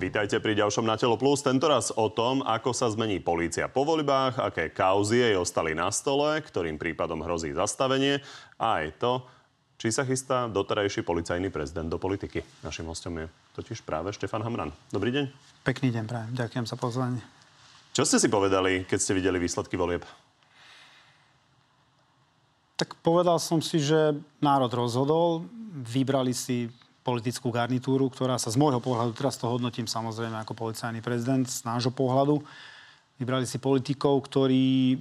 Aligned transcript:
Vítajte 0.00 0.40
pri 0.40 0.56
ďalšom 0.56 0.88
Na 0.88 0.96
telo 0.96 1.20
plus. 1.20 1.44
Tentoraz 1.44 1.92
o 1.92 2.08
tom, 2.08 2.40
ako 2.40 2.72
sa 2.72 2.88
zmení 2.88 3.20
polícia 3.20 3.68
po 3.68 3.84
voľbách, 3.84 4.40
aké 4.40 4.72
kauzy 4.72 5.20
jej 5.20 5.36
ostali 5.36 5.76
na 5.76 5.92
stole, 5.92 6.40
ktorým 6.40 6.80
prípadom 6.80 7.20
hrozí 7.20 7.52
zastavenie 7.52 8.24
a 8.56 8.80
aj 8.80 8.96
to, 8.96 9.20
či 9.76 9.92
sa 9.92 10.08
chystá 10.08 10.48
doterajší 10.48 11.04
policajný 11.04 11.52
prezident 11.52 11.92
do 11.92 12.00
politiky. 12.00 12.40
Našim 12.64 12.88
hostom 12.88 13.12
je 13.20 13.28
totiž 13.52 13.84
práve 13.84 14.08
Štefan 14.16 14.40
Hamran. 14.40 14.72
Dobrý 14.88 15.12
deň. 15.12 15.24
Pekný 15.68 15.92
deň, 15.92 16.04
prajem. 16.08 16.32
Ďakujem 16.32 16.64
za 16.64 16.76
pozvanie. 16.80 17.20
Čo 17.92 18.08
ste 18.08 18.16
si 18.16 18.32
povedali, 18.32 18.88
keď 18.88 18.98
ste 19.04 19.12
videli 19.12 19.36
výsledky 19.36 19.76
volieb? 19.76 20.08
Tak 22.80 22.96
povedal 23.04 23.36
som 23.36 23.60
si, 23.60 23.76
že 23.76 24.16
národ 24.40 24.72
rozhodol, 24.72 25.44
vybrali 25.76 26.32
si 26.32 26.72
politickú 27.00 27.48
garnitúru, 27.48 28.12
ktorá 28.12 28.36
sa 28.36 28.52
z 28.52 28.60
môjho 28.60 28.78
pohľadu, 28.78 29.16
teraz 29.16 29.40
to 29.40 29.48
hodnotím 29.48 29.88
samozrejme 29.88 30.36
ako 30.44 30.52
policajný 30.52 31.00
prezident, 31.00 31.48
z 31.48 31.64
nášho 31.64 31.92
pohľadu, 31.92 32.44
vybrali 33.16 33.48
si 33.48 33.56
politikov, 33.56 34.20
ktorí 34.28 34.96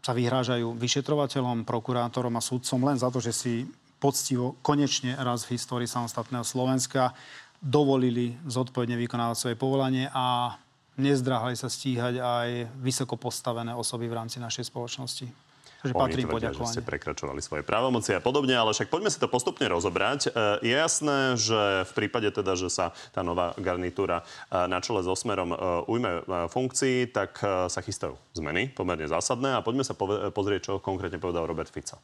sa 0.00 0.16
vyhrážajú 0.16 0.76
vyšetrovateľom, 0.80 1.68
prokurátorom 1.68 2.32
a 2.36 2.44
súdcom 2.44 2.80
len 2.88 2.96
za 2.96 3.12
to, 3.12 3.20
že 3.20 3.32
si 3.36 3.54
poctivo, 4.00 4.56
konečne 4.64 5.12
raz 5.20 5.44
v 5.44 5.60
histórii 5.60 5.84
samostatného 5.84 6.44
Slovenska 6.44 7.12
dovolili 7.60 8.32
zodpovedne 8.48 8.96
vykonávať 8.96 9.36
svoje 9.36 9.56
povolanie 9.60 10.08
a 10.08 10.56
nezdráhali 10.96 11.52
sa 11.52 11.68
stíhať 11.68 12.16
aj 12.16 12.48
vysoko 12.80 13.20
postavené 13.20 13.76
osoby 13.76 14.08
v 14.08 14.16
rámci 14.16 14.40
našej 14.40 14.72
spoločnosti. 14.72 15.49
Takže 15.80 15.96
patrí 15.96 16.22
poďakovanie. 16.28 16.68
že 16.68 16.72
ste 16.76 16.82
prekračovali 16.84 17.40
svoje 17.40 17.64
právomoci 17.64 18.12
a 18.12 18.20
podobne, 18.20 18.52
ale 18.52 18.76
však 18.76 18.92
poďme 18.92 19.08
si 19.08 19.16
to 19.16 19.32
postupne 19.32 19.64
rozobrať. 19.64 20.28
E, 20.28 20.68
je 20.68 20.76
jasné, 20.76 21.40
že 21.40 21.88
v 21.88 21.92
prípade 21.96 22.28
teda, 22.28 22.52
že 22.52 22.68
sa 22.68 22.92
tá 23.16 23.24
nová 23.24 23.56
garnitúra 23.56 24.20
e, 24.20 24.24
na 24.68 24.84
čele 24.84 25.00
so 25.00 25.16
Smerom 25.16 25.56
e, 25.56 25.58
ujme 25.88 26.10
funkcií, 26.52 27.08
tak 27.08 27.40
sa 27.42 27.80
chystajú 27.80 28.12
zmeny, 28.36 28.68
pomerne 28.68 29.08
zásadné 29.08 29.56
a 29.56 29.64
poďme 29.64 29.88
sa 29.88 29.96
pozrieť, 30.30 30.60
čo 30.68 30.72
konkrétne 30.84 31.16
povedal 31.16 31.48
Robert 31.48 31.72
Fico. 31.72 31.96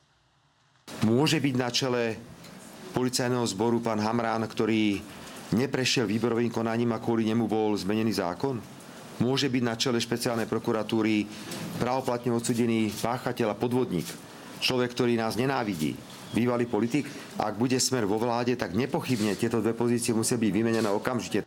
Môže 1.05 1.37
byť 1.37 1.55
na 1.61 1.69
čele 1.69 2.03
policajného 2.97 3.45
zboru 3.45 3.85
pán 3.85 4.01
Hamrán, 4.01 4.49
ktorý 4.49 5.05
neprešiel 5.53 6.09
výborovým 6.09 6.49
konaním 6.49 6.97
a 6.97 7.03
kvôli 7.03 7.29
nemu 7.29 7.45
bol 7.45 7.77
zmenený 7.77 8.17
zákon? 8.17 8.76
Môže 9.21 9.49
byť 9.49 9.63
na 9.65 9.75
čele 9.79 9.99
špeciálnej 10.01 10.49
prokuratúry 10.49 11.29
pravoplatne 11.81 12.33
odsudený 12.33 12.93
páchateľ 12.93 13.53
a 13.53 13.59
podvodník. 13.59 14.07
Človek, 14.61 14.97
ktorý 14.97 15.21
nás 15.21 15.37
nenávidí, 15.37 15.97
bývalý 16.33 16.65
politik. 16.65 17.07
Ak 17.37 17.61
bude 17.61 17.77
smer 17.77 18.09
vo 18.09 18.17
vláde, 18.17 18.57
tak 18.57 18.73
nepochybne 18.73 19.37
tieto 19.37 19.61
dve 19.61 19.77
pozície 19.77 20.17
musia 20.17 20.41
byť 20.41 20.51
vymenené 20.51 20.89
okamžite. 20.89 21.45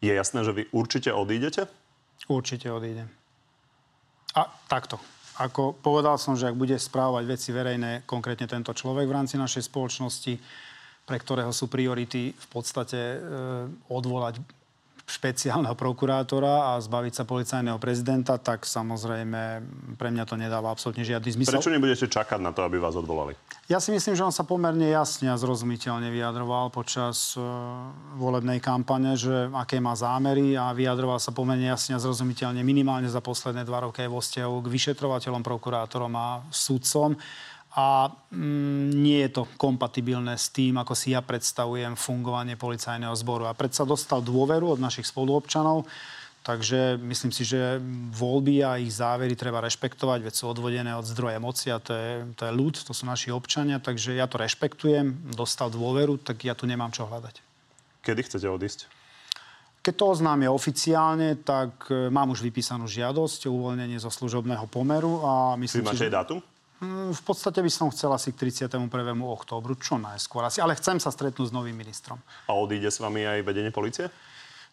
Je 0.00 0.12
jasné, 0.12 0.40
že 0.44 0.52
vy 0.52 0.62
určite 0.72 1.12
odídete? 1.12 1.68
Určite 2.28 2.68
odídem. 2.72 3.08
A 4.36 4.48
takto. 4.68 5.00
Ako 5.36 5.76
povedal 5.76 6.16
som, 6.16 6.32
že 6.32 6.48
ak 6.48 6.56
bude 6.56 6.76
správovať 6.80 7.24
veci 7.28 7.52
verejné, 7.52 8.08
konkrétne 8.08 8.48
tento 8.48 8.72
človek 8.72 9.04
v 9.04 9.16
rámci 9.20 9.36
našej 9.36 9.68
spoločnosti, 9.68 10.32
pre 11.04 11.16
ktorého 11.20 11.52
sú 11.52 11.68
priority 11.68 12.32
v 12.32 12.46
podstate 12.48 12.96
e, 12.96 13.18
odvolať 13.92 14.40
špeciálneho 15.06 15.78
prokurátora 15.78 16.74
a 16.74 16.82
zbaviť 16.82 17.12
sa 17.14 17.24
policajného 17.24 17.78
prezidenta, 17.78 18.42
tak 18.42 18.66
samozrejme 18.66 19.62
pre 19.94 20.10
mňa 20.10 20.24
to 20.26 20.34
nedáva 20.34 20.74
absolútne 20.74 21.06
žiadny 21.06 21.30
zmysel. 21.30 21.62
Prečo 21.62 21.70
nebudete 21.70 22.10
čakať 22.10 22.42
na 22.42 22.50
to, 22.50 22.66
aby 22.66 22.82
vás 22.82 22.98
odvolali? 22.98 23.38
Ja 23.70 23.78
si 23.78 23.94
myslím, 23.94 24.18
že 24.18 24.26
on 24.26 24.34
sa 24.34 24.42
pomerne 24.42 24.90
jasne 24.90 25.30
a 25.30 25.38
zrozumiteľne 25.38 26.10
vyjadroval 26.10 26.74
počas 26.74 27.38
uh, 27.38 27.86
volebnej 28.18 28.58
kampane, 28.58 29.14
že 29.14 29.46
aké 29.54 29.78
má 29.78 29.94
zámery 29.94 30.58
a 30.58 30.74
vyjadroval 30.74 31.22
sa 31.22 31.30
pomerne 31.30 31.70
jasne 31.70 31.94
a 31.94 32.02
zrozumiteľne 32.02 32.66
minimálne 32.66 33.06
za 33.06 33.22
posledné 33.22 33.62
dva 33.62 33.86
roky 33.86 34.10
vo 34.10 34.18
vzťahu 34.18 34.54
k 34.58 34.70
vyšetrovateľom, 34.74 35.46
prokurátorom 35.46 36.12
a 36.18 36.42
sudcom 36.50 37.14
a 37.76 38.08
mm, 38.08 38.88
nie 38.96 39.20
je 39.28 39.36
to 39.36 39.42
kompatibilné 39.60 40.40
s 40.40 40.48
tým, 40.48 40.80
ako 40.80 40.96
si 40.96 41.12
ja 41.12 41.20
predstavujem 41.20 41.92
fungovanie 41.92 42.56
policajného 42.56 43.12
zboru. 43.12 43.44
A 43.44 43.52
predsa 43.52 43.84
dostal 43.84 44.24
dôveru 44.24 44.72
od 44.72 44.80
našich 44.80 45.04
spoluobčanov, 45.04 45.84
takže 46.40 46.96
myslím 46.96 47.36
si, 47.36 47.44
že 47.44 47.76
voľby 48.16 48.64
a 48.64 48.80
ich 48.80 48.96
závery 48.96 49.36
treba 49.36 49.60
rešpektovať, 49.60 50.24
veď 50.24 50.34
sú 50.34 50.48
odvodené 50.48 50.96
od 50.96 51.04
zdroja 51.04 51.36
moci 51.36 51.68
a 51.68 51.76
to 51.76 51.92
je, 51.92 52.24
to 52.32 52.48
je 52.48 52.52
ľud, 52.56 52.80
to 52.80 52.96
sú 52.96 53.04
naši 53.04 53.28
občania, 53.28 53.76
takže 53.76 54.16
ja 54.16 54.24
to 54.24 54.40
rešpektujem, 54.40 55.36
dostal 55.36 55.68
dôveru, 55.68 56.16
tak 56.16 56.48
ja 56.48 56.56
tu 56.56 56.64
nemám 56.64 56.96
čo 56.96 57.04
hľadať. 57.04 57.44
Kedy 58.00 58.20
chcete 58.24 58.48
odísť? 58.48 58.88
Keď 59.84 59.94
to 59.94 60.18
oznámia 60.18 60.50
oficiálne, 60.50 61.38
tak 61.46 61.92
e, 61.94 62.10
mám 62.10 62.34
už 62.34 62.42
vypísanú 62.42 62.90
žiadosť 62.90 63.46
o 63.46 63.54
uvoľnenie 63.54 64.02
zo 64.02 64.10
služobného 64.10 64.66
pomeru 64.66 65.22
a 65.22 65.54
myslím 65.60 65.84
Vy 65.84 65.86
máte 65.86 66.06
že... 66.06 66.10
dátum? 66.10 66.42
Hm, 66.76 67.16
v 67.16 67.22
podstate 67.24 67.64
by 67.64 67.70
som 67.72 67.88
chcel 67.88 68.12
asi 68.12 68.36
k 68.36 68.48
31. 68.52 68.84
októbru, 69.24 69.80
čo 69.80 69.96
najskôr 69.96 70.44
asi. 70.44 70.60
Ale 70.60 70.76
chcem 70.76 71.00
sa 71.00 71.08
stretnúť 71.08 71.48
s 71.48 71.56
novým 71.56 71.72
ministrom. 71.72 72.20
A 72.48 72.52
odíde 72.52 72.92
s 72.92 73.00
vami 73.00 73.24
aj 73.24 73.40
vedenie 73.40 73.72
policie? 73.72 74.12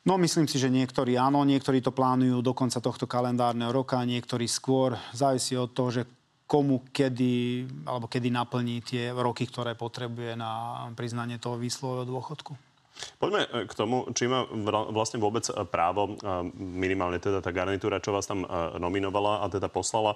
No, 0.03 0.19
myslím 0.19 0.51
si, 0.51 0.59
že 0.59 0.67
niektorí 0.67 1.15
áno, 1.15 1.47
niektorí 1.47 1.79
to 1.79 1.95
plánujú 1.95 2.43
do 2.43 2.51
konca 2.51 2.83
tohto 2.83 3.07
kalendárneho 3.07 3.71
roka, 3.71 3.95
niektorí 4.03 4.51
skôr. 4.51 4.99
Závisí 5.15 5.55
od 5.55 5.71
toho, 5.71 5.89
že 5.95 6.03
komu 6.43 6.83
kedy, 6.91 7.63
alebo 7.87 8.11
kedy 8.11 8.27
naplní 8.27 8.83
tie 8.83 9.15
roky, 9.15 9.47
ktoré 9.47 9.79
potrebuje 9.79 10.35
na 10.35 10.83
priznanie 10.91 11.39
toho 11.39 11.55
výslového 11.55 12.03
dôchodku. 12.03 12.51
Poďme 13.17 13.41
e, 13.49 13.65
k 13.65 13.73
tomu, 13.73 14.05
či 14.13 14.29
má 14.29 14.45
vlastne 14.93 15.17
vôbec 15.17 15.45
e, 15.49 15.53
právo, 15.65 16.13
e, 16.13 16.45
minimálne 16.55 17.17
teda 17.17 17.41
tá 17.41 17.49
garnitúra, 17.49 18.03
čo 18.03 18.13
vás 18.13 18.29
tam 18.29 18.45
nominovala 18.77 19.43
a 19.43 19.45
teda 19.49 19.67
poslala, 19.71 20.15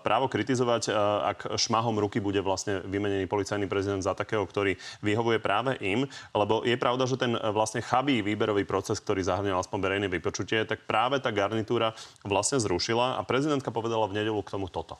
právo 0.00 0.26
kritizovať, 0.30 0.90
ak 1.24 1.38
šmahom 1.60 2.00
ruky 2.00 2.18
bude 2.18 2.40
vlastne 2.40 2.80
vymenený 2.84 3.28
policajný 3.28 3.68
prezident 3.68 4.02
za 4.02 4.16
takého, 4.16 4.42
ktorý 4.44 4.76
vyhovuje 5.04 5.38
práve 5.42 5.76
im, 5.84 6.06
lebo 6.32 6.64
je 6.64 6.76
pravda, 6.80 7.04
že 7.04 7.20
ten 7.20 7.36
vlastne 7.52 7.84
chabý 7.84 8.24
výberový 8.24 8.64
proces, 8.64 8.98
ktorý 9.02 9.22
zahrňal 9.24 9.60
aspoň 9.60 9.78
verejné 9.78 10.08
vypočutie, 10.08 10.64
tak 10.64 10.84
práve 10.88 11.20
tá 11.20 11.30
garnitúra 11.30 11.92
vlastne 12.24 12.58
zrušila 12.62 13.20
a 13.20 13.22
prezidentka 13.26 13.74
povedala 13.74 14.08
v 14.08 14.22
nedelu 14.22 14.40
k 14.42 14.52
tomu 14.54 14.70
toto 14.70 14.98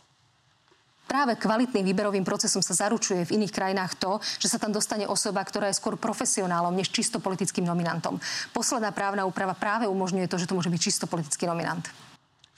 práve 1.09 1.41
kvalitným 1.41 1.89
výberovým 1.89 2.23
procesom 2.23 2.61
sa 2.61 2.77
zaručuje 2.77 3.25
v 3.25 3.41
iných 3.41 3.53
krajinách 3.57 3.97
to, 3.97 4.21
že 4.37 4.53
sa 4.53 4.61
tam 4.61 4.71
dostane 4.71 5.09
osoba, 5.09 5.41
ktorá 5.41 5.73
je 5.73 5.81
skôr 5.81 5.97
profesionálom 5.97 6.77
než 6.77 6.93
čisto 6.93 7.17
politickým 7.19 7.65
nominantom. 7.65 8.21
Posledná 8.53 8.93
právna 8.93 9.25
úprava 9.25 9.57
práve 9.57 9.89
umožňuje 9.89 10.29
to, 10.29 10.37
že 10.37 10.47
to 10.47 10.55
môže 10.55 10.69
byť 10.69 10.81
čisto 10.85 11.09
politický 11.09 11.49
nominant. 11.49 11.89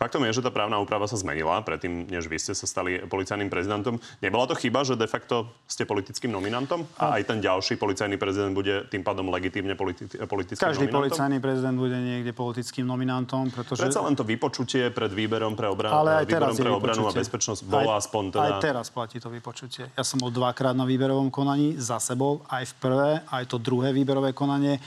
Faktom 0.00 0.24
je, 0.24 0.40
že 0.40 0.40
tá 0.40 0.48
právna 0.48 0.80
úprava 0.80 1.04
sa 1.04 1.12
zmenila 1.20 1.60
predtým, 1.60 2.08
než 2.08 2.24
vy 2.24 2.40
ste 2.40 2.56
sa 2.56 2.64
stali 2.64 3.04
policajným 3.04 3.52
prezidentom. 3.52 4.00
Nebola 4.24 4.48
to 4.48 4.56
chyba, 4.56 4.80
že 4.80 4.96
de 4.96 5.04
facto 5.04 5.44
ste 5.68 5.84
politickým 5.84 6.32
nominantom 6.32 6.88
a 6.96 7.20
aj 7.20 7.28
ten 7.28 7.44
ďalší 7.44 7.76
policajný 7.76 8.16
prezident 8.16 8.56
bude 8.56 8.88
tým 8.88 9.04
pádom 9.04 9.28
legitímne 9.28 9.76
politi- 9.76 10.08
politickým 10.08 10.64
Každý 10.64 10.88
nominantom? 10.88 11.04
policajný 11.04 11.38
prezident 11.44 11.76
bude 11.76 12.00
niekde 12.00 12.32
politickým 12.32 12.88
nominantom, 12.88 13.52
pretože... 13.52 13.84
Predsa 13.84 14.00
len 14.00 14.16
to 14.16 14.24
vypočutie 14.24 14.88
pred 14.88 15.12
výberom 15.12 15.52
pre, 15.52 15.68
obra- 15.68 15.92
Ale 15.92 16.24
aj 16.24 16.32
výberom 16.32 16.56
pre 16.56 16.70
obranu 16.72 17.04
a 17.04 17.12
bezpečnosť 17.12 17.60
bolo 17.68 17.92
aj, 17.92 18.00
aspoň 18.00 18.22
teda... 18.32 18.44
Aj 18.48 18.52
teraz 18.56 18.88
platí 18.88 19.20
to 19.20 19.28
vypočutie. 19.28 19.84
Ja 19.92 20.00
som 20.00 20.16
bol 20.16 20.32
dvakrát 20.32 20.72
na 20.72 20.88
výberovom 20.88 21.28
konaní 21.28 21.76
za 21.76 22.00
sebou, 22.00 22.40
aj 22.48 22.72
v 22.72 22.74
prvé, 22.80 23.10
aj 23.28 23.52
to 23.52 23.60
druhé 23.60 23.92
výberové 23.92 24.32
konanie 24.32 24.80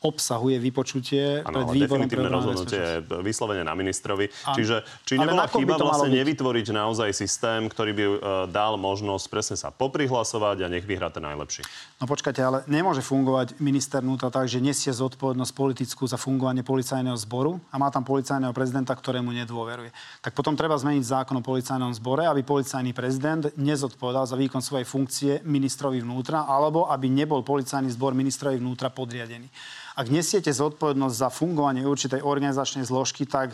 obsahuje 0.00 0.56
vypočutie 0.56 1.44
ano, 1.44 1.68
pred 1.68 1.84
výborom 1.84 2.08
pre 2.08 2.24
rozhodnutie 2.24 2.80
je 2.80 2.96
vyslovene 3.20 3.60
na 3.60 3.76
ministrovi. 3.76 4.32
Ano. 4.48 4.56
Čiže 4.56 4.76
či 5.04 5.20
nebola 5.20 5.44
chyba 5.44 5.76
vlastne 5.76 6.08
byť? 6.08 6.18
nevytvoriť 6.24 6.66
naozaj 6.72 7.10
systém, 7.12 7.68
ktorý 7.68 7.92
by 7.92 8.04
uh, 8.04 8.14
dal 8.48 8.80
možnosť 8.80 9.24
presne 9.28 9.56
sa 9.60 9.68
poprihlasovať 9.68 10.64
a 10.64 10.66
nech 10.72 10.88
vyhrá 10.88 11.12
ten 11.12 11.20
najlepší? 11.20 11.68
No 12.00 12.08
počkajte, 12.08 12.40
ale 12.40 12.58
nemôže 12.64 13.04
fungovať 13.04 13.60
minister 13.60 14.00
vnútra 14.00 14.32
tak, 14.32 14.48
že 14.48 14.56
nesie 14.64 14.88
zodpovednosť 14.88 15.52
politickú 15.52 16.08
za 16.08 16.16
fungovanie 16.16 16.64
policajného 16.64 17.16
zboru 17.20 17.60
a 17.68 17.76
má 17.76 17.92
tam 17.92 18.00
policajného 18.00 18.56
prezidenta, 18.56 18.96
ktorému 18.96 19.28
nedôveruje. 19.44 19.92
Tak 20.24 20.32
potom 20.32 20.56
treba 20.56 20.80
zmeniť 20.80 21.04
zákon 21.04 21.36
o 21.36 21.44
policajnom 21.44 21.92
zbore, 21.92 22.24
aby 22.24 22.40
policajný 22.40 22.96
prezident 22.96 23.52
nezodpovedal 23.60 24.24
za 24.24 24.40
výkon 24.40 24.64
svojej 24.64 24.88
funkcie 24.88 25.32
ministrovi 25.44 26.00
vnútra 26.00 26.48
alebo 26.48 26.88
aby 26.88 27.12
nebol 27.12 27.44
policajný 27.44 27.92
zbor 27.92 28.16
ministrovi 28.16 28.56
vnútra 28.56 28.88
podriadený 28.88 29.52
ak 30.00 30.08
nesiete 30.08 30.48
zodpovednosť 30.48 31.16
za 31.20 31.28
fungovanie 31.28 31.84
určitej 31.84 32.24
organizačnej 32.24 32.88
zložky, 32.88 33.28
tak 33.28 33.52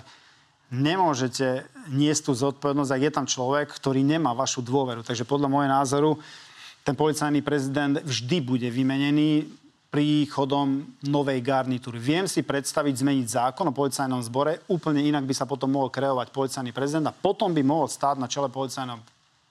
nemôžete 0.71 1.67
niesť 1.91 2.31
tú 2.31 2.33
zodpovednosť, 2.39 2.93
ak 2.95 3.03
je 3.03 3.13
tam 3.13 3.27
človek, 3.27 3.67
ktorý 3.75 4.07
nemá 4.07 4.31
vašu 4.31 4.63
dôveru. 4.63 5.03
Takže 5.03 5.27
podľa 5.27 5.51
môjho 5.51 5.71
názoru 5.71 6.11
ten 6.87 6.95
policajný 6.95 7.43
prezident 7.43 7.99
vždy 7.99 8.39
bude 8.47 8.69
vymenený 8.71 9.51
príchodom 9.91 10.87
novej 11.03 11.43
garnitúry. 11.43 11.99
Viem 11.99 12.31
si 12.31 12.47
predstaviť 12.47 12.95
zmeniť 13.03 13.27
zákon 13.27 13.67
o 13.67 13.75
policajnom 13.75 14.23
zbore, 14.23 14.63
úplne 14.71 15.03
inak 15.03 15.27
by 15.27 15.35
sa 15.35 15.51
potom 15.51 15.75
mohol 15.75 15.91
kreovať 15.91 16.31
policajný 16.31 16.71
prezident 16.71 17.11
a 17.11 17.17
potom 17.17 17.51
by 17.51 17.63
mohol 17.67 17.91
stáť 17.91 18.23
na 18.23 18.31
čele 18.31 18.47
policajného 18.47 19.03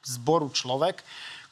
zboru 0.05 0.47
človek, 0.53 1.03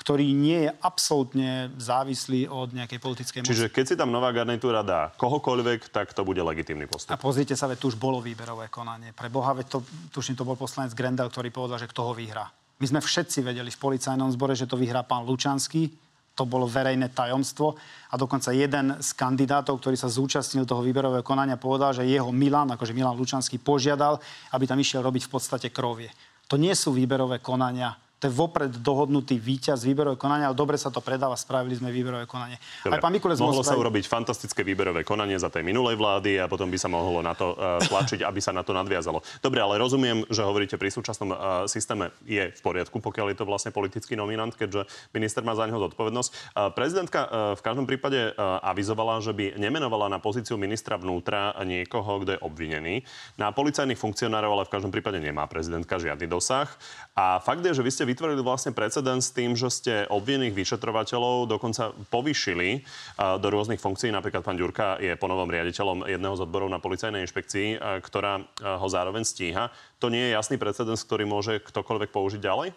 ktorý 0.03 0.35
nie 0.35 0.67
je 0.67 0.71
absolútne 0.83 1.71
závislý 1.79 2.51
od 2.51 2.75
nejakej 2.75 2.99
politickej 2.99 3.39
moci. 3.39 3.49
Čiže 3.55 3.71
keď 3.71 3.85
si 3.87 3.95
tam 3.95 4.11
nová 4.11 4.35
garnitúra 4.35 4.83
dá 4.83 5.15
kohokoľvek, 5.15 5.87
tak 5.95 6.11
to 6.11 6.27
bude 6.27 6.43
legitímny 6.43 6.91
postup. 6.91 7.15
A 7.15 7.17
pozrite 7.17 7.55
sa, 7.55 7.71
veď 7.71 7.79
tu 7.79 7.87
už 7.87 7.95
bolo 7.95 8.19
výberové 8.19 8.67
konanie. 8.67 9.15
Pre 9.15 9.31
Boha, 9.31 9.55
veď 9.55 9.79
to, 9.79 9.79
tuším, 10.11 10.35
to 10.35 10.43
bol 10.43 10.59
poslanec 10.59 10.91
Grendel, 10.91 11.31
ktorý 11.31 11.55
povedal, 11.55 11.79
že 11.79 11.87
kto 11.87 12.11
ho 12.11 12.13
vyhrá. 12.13 12.51
My 12.83 12.85
sme 12.91 12.99
všetci 12.99 13.47
vedeli 13.47 13.71
v 13.71 13.79
policajnom 13.79 14.27
zbore, 14.35 14.59
že 14.59 14.67
to 14.67 14.75
vyhrá 14.75 15.07
pán 15.07 15.23
Lučanský, 15.23 15.87
to 16.33 16.43
bolo 16.49 16.65
verejné 16.65 17.13
tajomstvo 17.13 17.77
a 18.09 18.17
dokonca 18.17 18.49
jeden 18.51 18.97
z 18.97 19.09
kandidátov, 19.13 19.77
ktorý 19.77 19.93
sa 19.93 20.09
zúčastnil 20.09 20.65
toho 20.65 20.81
výberového 20.81 21.21
konania, 21.21 21.61
povedal, 21.61 21.93
že 21.93 22.09
jeho 22.09 22.33
Milan, 22.33 22.73
akože 22.73 22.91
Milan 22.91 23.15
Lučanský, 23.15 23.61
požiadal, 23.61 24.17
aby 24.51 24.65
tam 24.65 24.81
išiel 24.81 25.05
robiť 25.05 25.29
v 25.29 25.31
podstate 25.31 25.67
krovie. 25.69 26.09
To 26.49 26.57
nie 26.57 26.73
sú 26.73 26.91
výberové 26.91 27.39
konania 27.39 27.93
to 28.23 28.31
je 28.31 28.39
vopred 28.39 28.71
dohodnutý 28.79 29.35
víťaz 29.35 29.83
výberového 29.83 30.15
konania, 30.15 30.47
ale 30.47 30.55
dobre 30.55 30.79
sa 30.79 30.87
to 30.87 31.03
predáva, 31.03 31.35
spravili 31.35 31.75
sme 31.75 31.91
výberové 31.91 32.23
konanie. 32.23 32.55
Dobre. 32.79 32.95
Aj 32.95 33.03
pán 33.03 33.11
Mikulec 33.11 33.35
mohlo 33.43 33.59
sa 33.67 33.75
urobiť 33.75 34.07
fantastické 34.07 34.63
výberové 34.63 35.03
konanie 35.03 35.35
za 35.35 35.51
tej 35.51 35.67
minulej 35.67 35.99
vlády 35.99 36.39
a 36.39 36.47
potom 36.47 36.71
by 36.71 36.79
sa 36.79 36.87
mohlo 36.87 37.19
na 37.19 37.35
to 37.35 37.51
uh, 37.51 37.83
tlačiť, 37.83 38.23
aby 38.23 38.39
sa 38.39 38.55
na 38.55 38.63
to 38.63 38.71
nadviazalo. 38.71 39.19
Dobre, 39.43 39.59
ale 39.59 39.75
rozumiem, 39.75 40.23
že 40.31 40.39
hovoríte 40.39 40.79
pri 40.79 40.95
súčasnom 40.95 41.35
uh, 41.35 41.37
systéme 41.67 42.15
je 42.23 42.47
v 42.47 42.61
poriadku, 42.63 43.03
pokiaľ 43.03 43.35
je 43.35 43.37
to 43.43 43.49
vlastne 43.49 43.75
politický 43.75 44.15
nominant, 44.15 44.55
keďže 44.55 44.87
minister 45.11 45.43
má 45.43 45.51
za 45.59 45.67
neho 45.67 45.83
zodpovednosť. 45.83 46.55
Uh, 46.55 46.71
prezidentka 46.71 47.27
uh, 47.27 47.29
v 47.59 47.61
každom 47.65 47.83
prípade 47.83 48.31
uh, 48.31 48.63
avizovala, 48.63 49.19
že 49.19 49.35
by 49.35 49.59
nemenovala 49.59 50.07
na 50.07 50.23
pozíciu 50.23 50.55
ministra 50.55 50.95
vnútra 50.95 51.59
niekoho, 51.67 52.23
kto 52.23 52.39
je 52.39 52.39
obvinený. 52.39 53.03
Na 53.35 53.51
policajných 53.51 53.99
funkcionárov 53.99 54.55
ale 54.55 54.63
v 54.63 54.79
každom 54.79 54.95
prípade 54.95 55.19
nemá 55.19 55.43
prezidentka 55.51 55.99
žiadny 55.99 56.31
dosah. 56.31 56.71
A 57.19 57.43
fakt 57.43 57.59
je, 57.67 57.75
že 57.75 57.83
vy 57.83 57.91
ste 57.91 58.07
vytvorili 58.13 58.45
vlastne 58.45 58.77
precedens 58.77 59.33
tým, 59.33 59.57
že 59.57 59.73
ste 59.73 59.93
obvinených 60.13 60.53
vyšetrovateľov 60.53 61.49
dokonca 61.49 61.89
povyšili 62.13 62.85
do 63.17 63.47
rôznych 63.49 63.81
funkcií. 63.81 64.13
Napríklad 64.13 64.45
pán 64.45 64.61
Ďurka 64.61 65.01
je 65.01 65.17
ponovom 65.17 65.49
riaditeľom 65.49 66.05
jedného 66.05 66.37
z 66.37 66.43
odborov 66.45 66.69
na 66.69 66.77
policajnej 66.77 67.25
inšpekcii, 67.25 67.81
ktorá 68.05 68.45
ho 68.61 68.87
zároveň 68.87 69.25
stíha. 69.25 69.73
To 69.97 70.13
nie 70.13 70.29
je 70.29 70.37
jasný 70.37 70.61
precedens, 70.61 71.01
ktorý 71.01 71.25
môže 71.25 71.57
ktokoľvek 71.65 72.13
použiť 72.13 72.39
ďalej? 72.39 72.69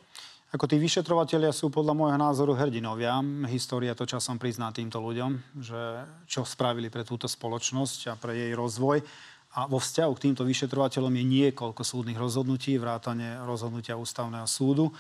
Ako 0.55 0.71
tí 0.71 0.79
vyšetrovateľia 0.79 1.51
sú 1.51 1.69
podľa 1.75 1.93
môjho 1.93 2.17
názoru 2.17 2.55
hrdinovia. 2.55 3.19
História 3.51 3.99
to 3.99 4.07
časom 4.07 4.39
prizná 4.39 4.71
týmto 4.71 5.03
ľuďom, 5.03 5.61
že 5.61 6.07
čo 6.31 6.47
spravili 6.47 6.87
pre 6.87 7.03
túto 7.03 7.27
spoločnosť 7.27 8.01
a 8.09 8.15
pre 8.15 8.33
jej 8.33 8.55
rozvoj. 8.55 9.03
A 9.57 9.65
vo 9.65 9.81
vzťahu 9.81 10.13
k 10.13 10.23
týmto 10.29 10.45
vyšetrovateľom 10.45 11.17
je 11.17 11.25
niekoľko 11.25 11.81
súdnych 11.81 12.21
rozhodnutí, 12.21 12.77
vrátane 12.77 13.41
rozhodnutia 13.49 13.97
ústavného 13.97 14.45
súdu. 14.45 14.93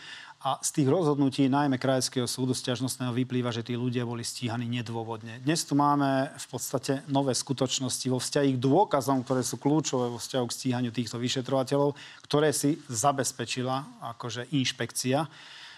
A 0.48 0.56
z 0.64 0.80
tých 0.80 0.88
rozhodnutí, 0.88 1.44
najmä 1.44 1.76
Krajského 1.76 2.24
súdu 2.24 2.56
stiažnostného, 2.56 3.12
vyplýva, 3.12 3.52
že 3.52 3.60
tí 3.60 3.76
ľudia 3.76 4.08
boli 4.08 4.24
stíhaní 4.24 4.64
nedôvodne. 4.64 5.44
Dnes 5.44 5.60
tu 5.68 5.76
máme 5.76 6.32
v 6.32 6.46
podstate 6.48 7.04
nové 7.12 7.36
skutočnosti 7.36 8.06
vo 8.08 8.16
vzťahu 8.16 8.56
k 8.56 8.62
dôkazom, 8.62 9.20
ktoré 9.28 9.44
sú 9.44 9.60
kľúčové 9.60 10.08
vo 10.08 10.16
vzťahu 10.16 10.44
k 10.48 10.56
stíhaniu 10.56 10.92
týchto 10.92 11.20
vyšetrovateľov, 11.20 11.92
ktoré 12.24 12.56
si 12.56 12.80
zabezpečila 12.88 14.08
akože 14.16 14.56
inšpekcia 14.56 15.28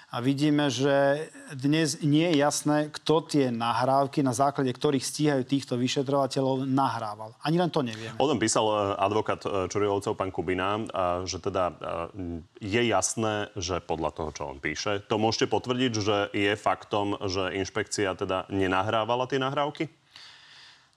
a 0.08 0.24
vidíme, 0.24 0.72
že 0.72 1.28
dnes 1.52 2.00
nie 2.00 2.24
je 2.32 2.40
jasné, 2.40 2.88
kto 2.88 3.28
tie 3.28 3.52
nahrávky, 3.52 4.24
na 4.24 4.32
základe 4.32 4.72
ktorých 4.72 5.04
stíhajú 5.04 5.42
týchto 5.44 5.76
vyšetrovateľov, 5.76 6.64
nahrával. 6.64 7.36
Ani 7.44 7.60
len 7.60 7.68
to 7.68 7.84
nevieme. 7.84 8.16
O 8.16 8.24
tom 8.24 8.40
písal 8.40 8.64
e, 8.64 8.74
advokát 8.96 9.44
e, 9.44 9.68
Čurilovcov, 9.68 10.16
pán 10.16 10.32
Kubina, 10.32 10.80
že 11.28 11.40
teda 11.40 11.76
je 12.60 12.82
jasné, 12.88 13.52
že 13.56 13.84
podľa 13.84 14.10
toho, 14.16 14.30
čo 14.32 14.42
on 14.48 14.58
píše, 14.60 15.04
to 15.04 15.20
môžete 15.20 15.52
potvrdiť, 15.52 15.92
že 15.92 16.16
je 16.32 16.52
faktom, 16.56 17.20
že 17.28 17.52
inšpekcia 17.60 18.16
teda 18.16 18.48
nenahrávala 18.48 19.28
tie 19.28 19.36
nahrávky? 19.36 19.97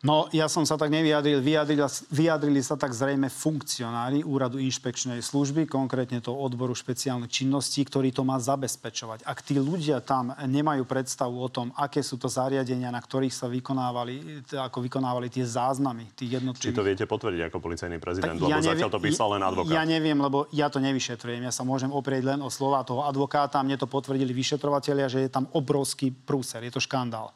No, 0.01 0.25
ja 0.33 0.49
som 0.49 0.65
sa 0.65 0.81
tak 0.81 0.89
nevyjadril. 0.89 1.45
Vyjadrili, 1.45 1.85
vyjadrili 2.09 2.61
sa 2.65 2.73
tak 2.73 2.89
zrejme 2.89 3.29
funkcionári 3.29 4.25
Úradu 4.25 4.57
inšpekčnej 4.57 5.21
služby, 5.21 5.69
konkrétne 5.69 6.17
to 6.25 6.33
odboru 6.33 6.73
špeciálnych 6.73 7.29
činností, 7.29 7.85
ktorý 7.85 8.09
to 8.09 8.25
má 8.25 8.41
zabezpečovať. 8.41 9.21
Ak 9.29 9.45
tí 9.45 9.61
ľudia 9.61 10.01
tam 10.01 10.33
nemajú 10.33 10.89
predstavu 10.89 11.37
o 11.37 11.45
tom, 11.53 11.69
aké 11.77 12.01
sú 12.01 12.17
to 12.17 12.25
zariadenia, 12.25 12.89
na 12.89 12.97
ktorých 12.97 13.29
sa 13.29 13.45
vykonávali, 13.45 14.41
ako 14.57 14.81
vykonávali 14.89 15.29
tie 15.29 15.45
záznamy 15.45 16.17
tých 16.17 16.41
jednotlivých... 16.41 16.73
Či 16.73 16.79
to 16.81 16.87
viete 16.87 17.05
potvrdiť 17.05 17.53
ako 17.53 17.57
policajný 17.61 18.01
prezident, 18.01 18.41
tak 18.41 18.41
lebo 18.41 18.49
ja 18.49 18.57
neviem, 18.57 18.73
zatiaľ 18.73 18.89
to 18.89 19.01
písal 19.05 19.37
len 19.37 19.45
advokát. 19.45 19.69
Ja 19.69 19.85
neviem, 19.85 20.17
lebo 20.17 20.49
ja 20.49 20.73
to 20.73 20.81
nevyšetrujem. 20.81 21.45
Ja 21.45 21.53
sa 21.53 21.61
môžem 21.61 21.93
oprieť 21.93 22.25
len 22.25 22.41
o 22.41 22.49
slova 22.49 22.81
toho 22.81 23.05
advokáta. 23.05 23.61
Mne 23.61 23.77
to 23.77 23.85
potvrdili 23.85 24.33
vyšetrovateľia, 24.33 25.13
že 25.13 25.21
je 25.21 25.29
tam 25.29 25.45
obrovský 25.53 26.09
prúser. 26.09 26.65
Je 26.65 26.73
to 26.73 26.81
škandál 26.81 27.29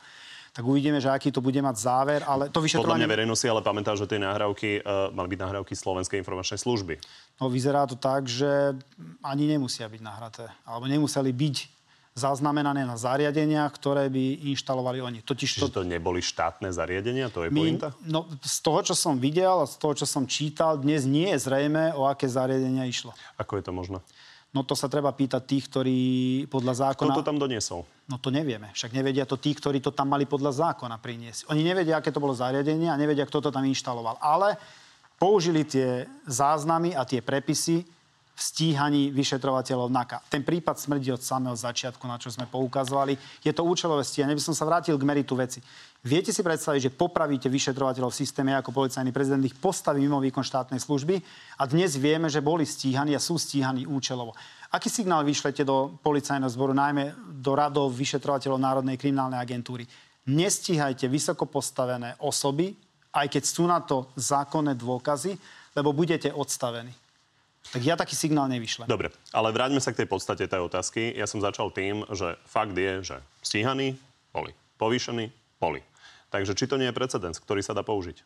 tak 0.55 0.63
uvidíme, 0.63 1.03
že 1.03 1.11
aký 1.11 1.35
to 1.35 1.43
bude 1.43 1.59
mať 1.59 1.75
záver. 1.75 2.23
Ale 2.23 2.47
to 2.47 2.63
vyšetrovanie... 2.63 2.87
Podľa 2.87 2.99
mňa 3.03 3.11
verejnosť 3.11 3.41
si 3.43 3.47
ale 3.51 3.59
pamätá, 3.59 3.91
že 3.99 4.07
tie 4.07 4.23
nahrávky 4.23 4.79
uh, 4.79 5.11
mali 5.11 5.35
byť 5.35 5.39
nahrávky 5.43 5.75
Slovenskej 5.75 6.23
informačnej 6.23 6.63
služby. 6.63 6.95
No 7.43 7.51
vyzerá 7.51 7.83
to 7.83 7.99
tak, 7.99 8.31
že 8.31 8.71
ani 9.19 9.51
nemusia 9.51 9.83
byť 9.91 9.99
nahraté. 9.99 10.47
Alebo 10.63 10.87
nemuseli 10.87 11.35
byť 11.35 11.55
zaznamenané 12.15 12.87
na 12.87 12.95
zariadeniach, 12.95 13.75
ktoré 13.75 14.07
by 14.07 14.47
inštalovali 14.55 15.03
oni. 15.03 15.19
Totiž 15.19 15.59
Čiže 15.59 15.67
to... 15.67 15.83
to 15.83 15.91
neboli 15.91 16.23
štátne 16.23 16.71
zariadenia? 16.71 17.27
To 17.35 17.43
je 17.43 17.51
My, 17.51 17.59
pointa? 17.59 17.91
No, 18.07 18.23
z 18.39 18.57
toho, 18.63 18.79
čo 18.87 18.95
som 18.95 19.19
videl 19.19 19.51
a 19.51 19.67
z 19.67 19.75
toho, 19.75 19.91
čo 19.91 20.07
som 20.07 20.23
čítal, 20.23 20.79
dnes 20.79 21.03
nie 21.03 21.27
je 21.35 21.43
zrejme, 21.43 21.91
o 21.99 22.07
aké 22.07 22.31
zariadenia 22.31 22.87
išlo. 22.87 23.11
Ako 23.35 23.59
je 23.59 23.63
to 23.67 23.75
možné? 23.75 23.99
No 24.55 24.63
to 24.63 24.71
sa 24.71 24.87
treba 24.87 25.11
pýtať 25.11 25.43
tých, 25.43 25.67
ktorí 25.67 25.99
podľa 26.47 26.87
zákona... 26.87 27.11
Kto 27.11 27.19
to 27.19 27.27
tam 27.27 27.35
doniesol? 27.35 27.83
No 28.07 28.15
to 28.23 28.31
nevieme. 28.31 28.71
Však 28.71 28.95
nevedia 28.95 29.27
to 29.27 29.35
tí, 29.35 29.51
ktorí 29.51 29.83
to 29.83 29.91
tam 29.91 30.15
mali 30.15 30.23
podľa 30.23 30.71
zákona 30.71 30.95
priniesť. 31.03 31.51
Oni 31.51 31.59
nevedia, 31.59 31.99
aké 31.99 32.07
to 32.07 32.23
bolo 32.23 32.31
zariadenie 32.31 32.87
a 32.87 32.95
nevedia, 32.95 33.27
kto 33.27 33.43
to 33.43 33.49
tam 33.51 33.67
inštaloval. 33.67 34.15
Ale 34.23 34.55
použili 35.19 35.67
tie 35.67 36.07
záznamy 36.23 36.95
a 36.95 37.03
tie 37.03 37.19
prepisy 37.19 37.83
v 38.35 38.41
stíhaní 38.43 39.15
vyšetrovateľov 39.15 39.87
NAKA. 39.87 40.27
Ten 40.27 40.43
prípad 40.43 40.75
smrdí 40.75 41.07
od 41.15 41.23
samého 41.23 41.55
začiatku, 41.55 42.03
na 42.03 42.19
čo 42.19 42.27
sme 42.27 42.43
poukazovali. 42.51 43.15
Je 43.39 43.55
to 43.55 43.63
účelové 43.63 44.03
stíhanie. 44.03 44.35
By 44.35 44.43
som 44.43 44.51
sa 44.51 44.67
vrátil 44.67 44.99
k 44.99 45.07
meritu 45.07 45.39
veci. 45.39 45.63
Viete 46.03 46.35
si 46.35 46.43
predstaviť, 46.43 46.91
že 46.91 46.93
popravíte 46.93 47.47
vyšetrovateľov 47.47 48.11
v 48.11 48.19
systéme 48.21 48.51
ako 48.53 48.75
policajný 48.75 49.09
prezident, 49.15 49.41
ich 49.41 49.55
postaví 49.55 50.03
mimo 50.03 50.21
výkon 50.21 50.43
štátnej 50.45 50.77
služby 50.77 51.17
a 51.57 51.63
dnes 51.65 51.97
vieme, 51.97 52.29
že 52.29 52.45
boli 52.45 52.67
stíhaní 52.67 53.15
a 53.15 53.23
sú 53.23 53.39
stíhaní 53.41 53.87
účelovo. 53.89 54.37
Aký 54.69 54.91
signál 54.91 55.25
vyšlete 55.25 55.65
do 55.65 55.95
policajného 56.03 56.51
zboru, 56.51 56.77
najmä 56.77 57.15
do 57.39 57.55
radov 57.55 57.89
vyšetrovateľov 57.95 58.59
Národnej 58.61 58.99
kriminálnej 58.99 59.39
agentúry? 59.39 59.87
Nestíhajte 60.29 61.07
vysoko 61.09 61.47
postavené 61.47 62.19
osoby, 62.21 62.75
aj 63.15 63.25
keď 63.31 63.43
sú 63.47 63.63
na 63.65 63.79
to 63.81 64.11
zákonné 64.19 64.75
dôkazy, 64.75 65.33
lebo 65.73 65.95
budete 65.95 66.29
odstavení. 66.29 67.04
Tak 67.73 67.81
ja 67.81 67.97
taký 67.97 68.13
signál 68.13 68.45
nevyšlem. 68.51 68.85
Dobre, 68.85 69.09
ale 69.33 69.49
vráťme 69.49 69.81
sa 69.81 69.91
k 69.91 70.05
tej 70.05 70.07
podstate 70.09 70.45
tej 70.45 70.61
otázky. 70.61 71.13
Ja 71.17 71.25
som 71.25 71.41
začal 71.41 71.73
tým, 71.73 72.05
že 72.13 72.37
fakt 72.45 72.77
je, 72.77 73.01
že 73.01 73.17
stíhaní 73.41 73.97
boli, 74.31 74.53
povýšení 74.77 75.33
boli. 75.57 75.81
Takže 76.29 76.53
či 76.53 76.67
to 76.67 76.75
nie 76.75 76.91
je 76.91 76.97
precedens, 76.97 77.39
ktorý 77.39 77.63
sa 77.63 77.73
dá 77.73 77.81
použiť? 77.81 78.21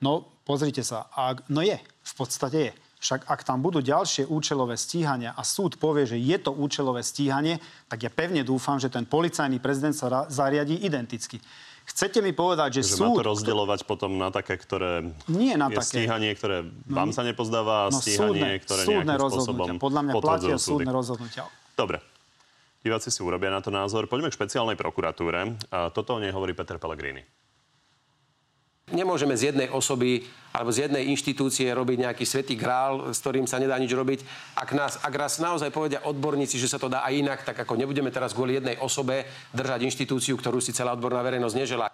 No, 0.00 0.24
pozrite 0.48 0.80
sa. 0.80 1.12
Ak, 1.12 1.44
no 1.52 1.60
je, 1.60 1.76
v 1.80 2.14
podstate 2.16 2.58
je. 2.58 2.72
Však 3.00 3.32
ak 3.32 3.48
tam 3.48 3.64
budú 3.64 3.80
ďalšie 3.80 4.28
účelové 4.28 4.76
stíhania 4.76 5.32
a 5.32 5.40
súd 5.40 5.80
povie, 5.80 6.04
že 6.04 6.20
je 6.20 6.36
to 6.36 6.52
účelové 6.52 7.00
stíhanie, 7.00 7.56
tak 7.88 8.04
ja 8.04 8.12
pevne 8.12 8.44
dúfam, 8.44 8.76
že 8.76 8.92
ten 8.92 9.08
policajný 9.08 9.56
prezident 9.56 9.96
sa 9.96 10.28
zariadí 10.28 10.84
identicky. 10.84 11.40
Chcete 11.90 12.22
mi 12.22 12.30
povedať, 12.30 12.80
že, 12.80 12.94
že 12.94 13.02
súd... 13.02 13.18
Má 13.18 13.18
to 13.18 13.26
rozdeľovať 13.34 13.80
potom 13.82 14.14
na 14.14 14.30
také, 14.30 14.54
ktoré... 14.54 15.10
Nie 15.26 15.58
na 15.58 15.66
je 15.68 15.82
také. 15.82 16.06
stíhanie, 16.06 16.30
ktoré 16.38 16.62
no, 16.62 16.94
vám 16.94 17.10
sa 17.10 17.26
nepozdáva, 17.26 17.90
no, 17.90 17.98
stíhanie, 17.98 18.30
súdne, 18.30 18.50
ktoré 18.62 18.82
súdne 18.86 19.04
nejakým 19.10 19.30
spôsobom 19.34 19.66
Podľa 19.82 20.00
mňa 20.06 20.12
platia 20.22 20.56
súdne 20.56 20.92
rozhodnutia. 20.94 21.44
Dobre. 21.74 21.98
Diváci 22.80 23.12
si 23.12 23.20
urobia 23.20 23.52
na 23.52 23.60
to 23.60 23.68
názor. 23.68 24.08
Poďme 24.08 24.32
k 24.32 24.38
špeciálnej 24.38 24.78
prokuratúre. 24.78 25.58
Toto 25.92 26.16
o 26.16 26.18
nej 26.22 26.32
hovorí 26.32 26.56
Peter 26.56 26.80
Pellegrini. 26.80 27.20
Nemôžeme 28.90 29.34
z 29.38 29.54
jednej 29.54 29.68
osoby 29.70 30.26
alebo 30.50 30.74
z 30.74 30.90
jednej 30.90 31.06
inštitúcie 31.14 31.70
robiť 31.70 32.10
nejaký 32.10 32.24
svetý 32.26 32.58
grál, 32.58 33.14
s 33.14 33.22
ktorým 33.22 33.46
sa 33.46 33.62
nedá 33.62 33.78
nič 33.78 33.94
robiť. 33.94 34.26
Ak 34.58 34.74
nás, 34.74 34.98
ak 34.98 35.14
raz 35.14 35.38
naozaj 35.38 35.70
povedia 35.70 36.02
odborníci, 36.02 36.58
že 36.58 36.66
sa 36.66 36.78
to 36.82 36.90
dá 36.90 37.06
aj 37.06 37.14
inak, 37.14 37.40
tak 37.46 37.62
ako 37.62 37.78
nebudeme 37.78 38.10
teraz 38.10 38.34
kvôli 38.34 38.58
jednej 38.58 38.74
osobe 38.82 39.30
držať 39.54 39.86
inštitúciu, 39.86 40.34
ktorú 40.34 40.58
si 40.58 40.74
celá 40.74 40.98
odborná 40.98 41.22
verejnosť 41.22 41.54
neželá. 41.54 41.86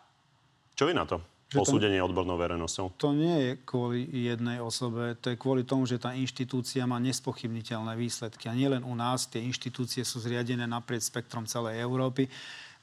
Čo 0.73 0.88
vy 0.88 0.97
na 0.97 1.05
to? 1.05 1.21
Posúdenie 1.47 2.03
to, 2.03 2.11
odbornou 2.11 2.35
verejnosťou? 2.35 2.99
To 2.99 3.15
nie 3.15 3.38
je 3.38 3.53
kvôli 3.62 4.03
jednej 4.11 4.59
osobe, 4.59 5.15
to 5.23 5.31
je 5.31 5.38
kvôli 5.38 5.62
tomu, 5.62 5.87
že 5.87 6.03
tá 6.03 6.11
inštitúcia 6.11 6.83
má 6.91 6.99
nespochybniteľné 6.99 7.95
výsledky. 7.95 8.50
A 8.50 8.59
nielen 8.59 8.83
u 8.83 8.99
nás, 8.99 9.31
tie 9.31 9.38
inštitúcie 9.47 10.03
sú 10.03 10.19
zriadené 10.19 10.67
naprieč 10.67 11.07
spektrom 11.07 11.47
celej 11.47 11.79
Európy. 11.79 12.26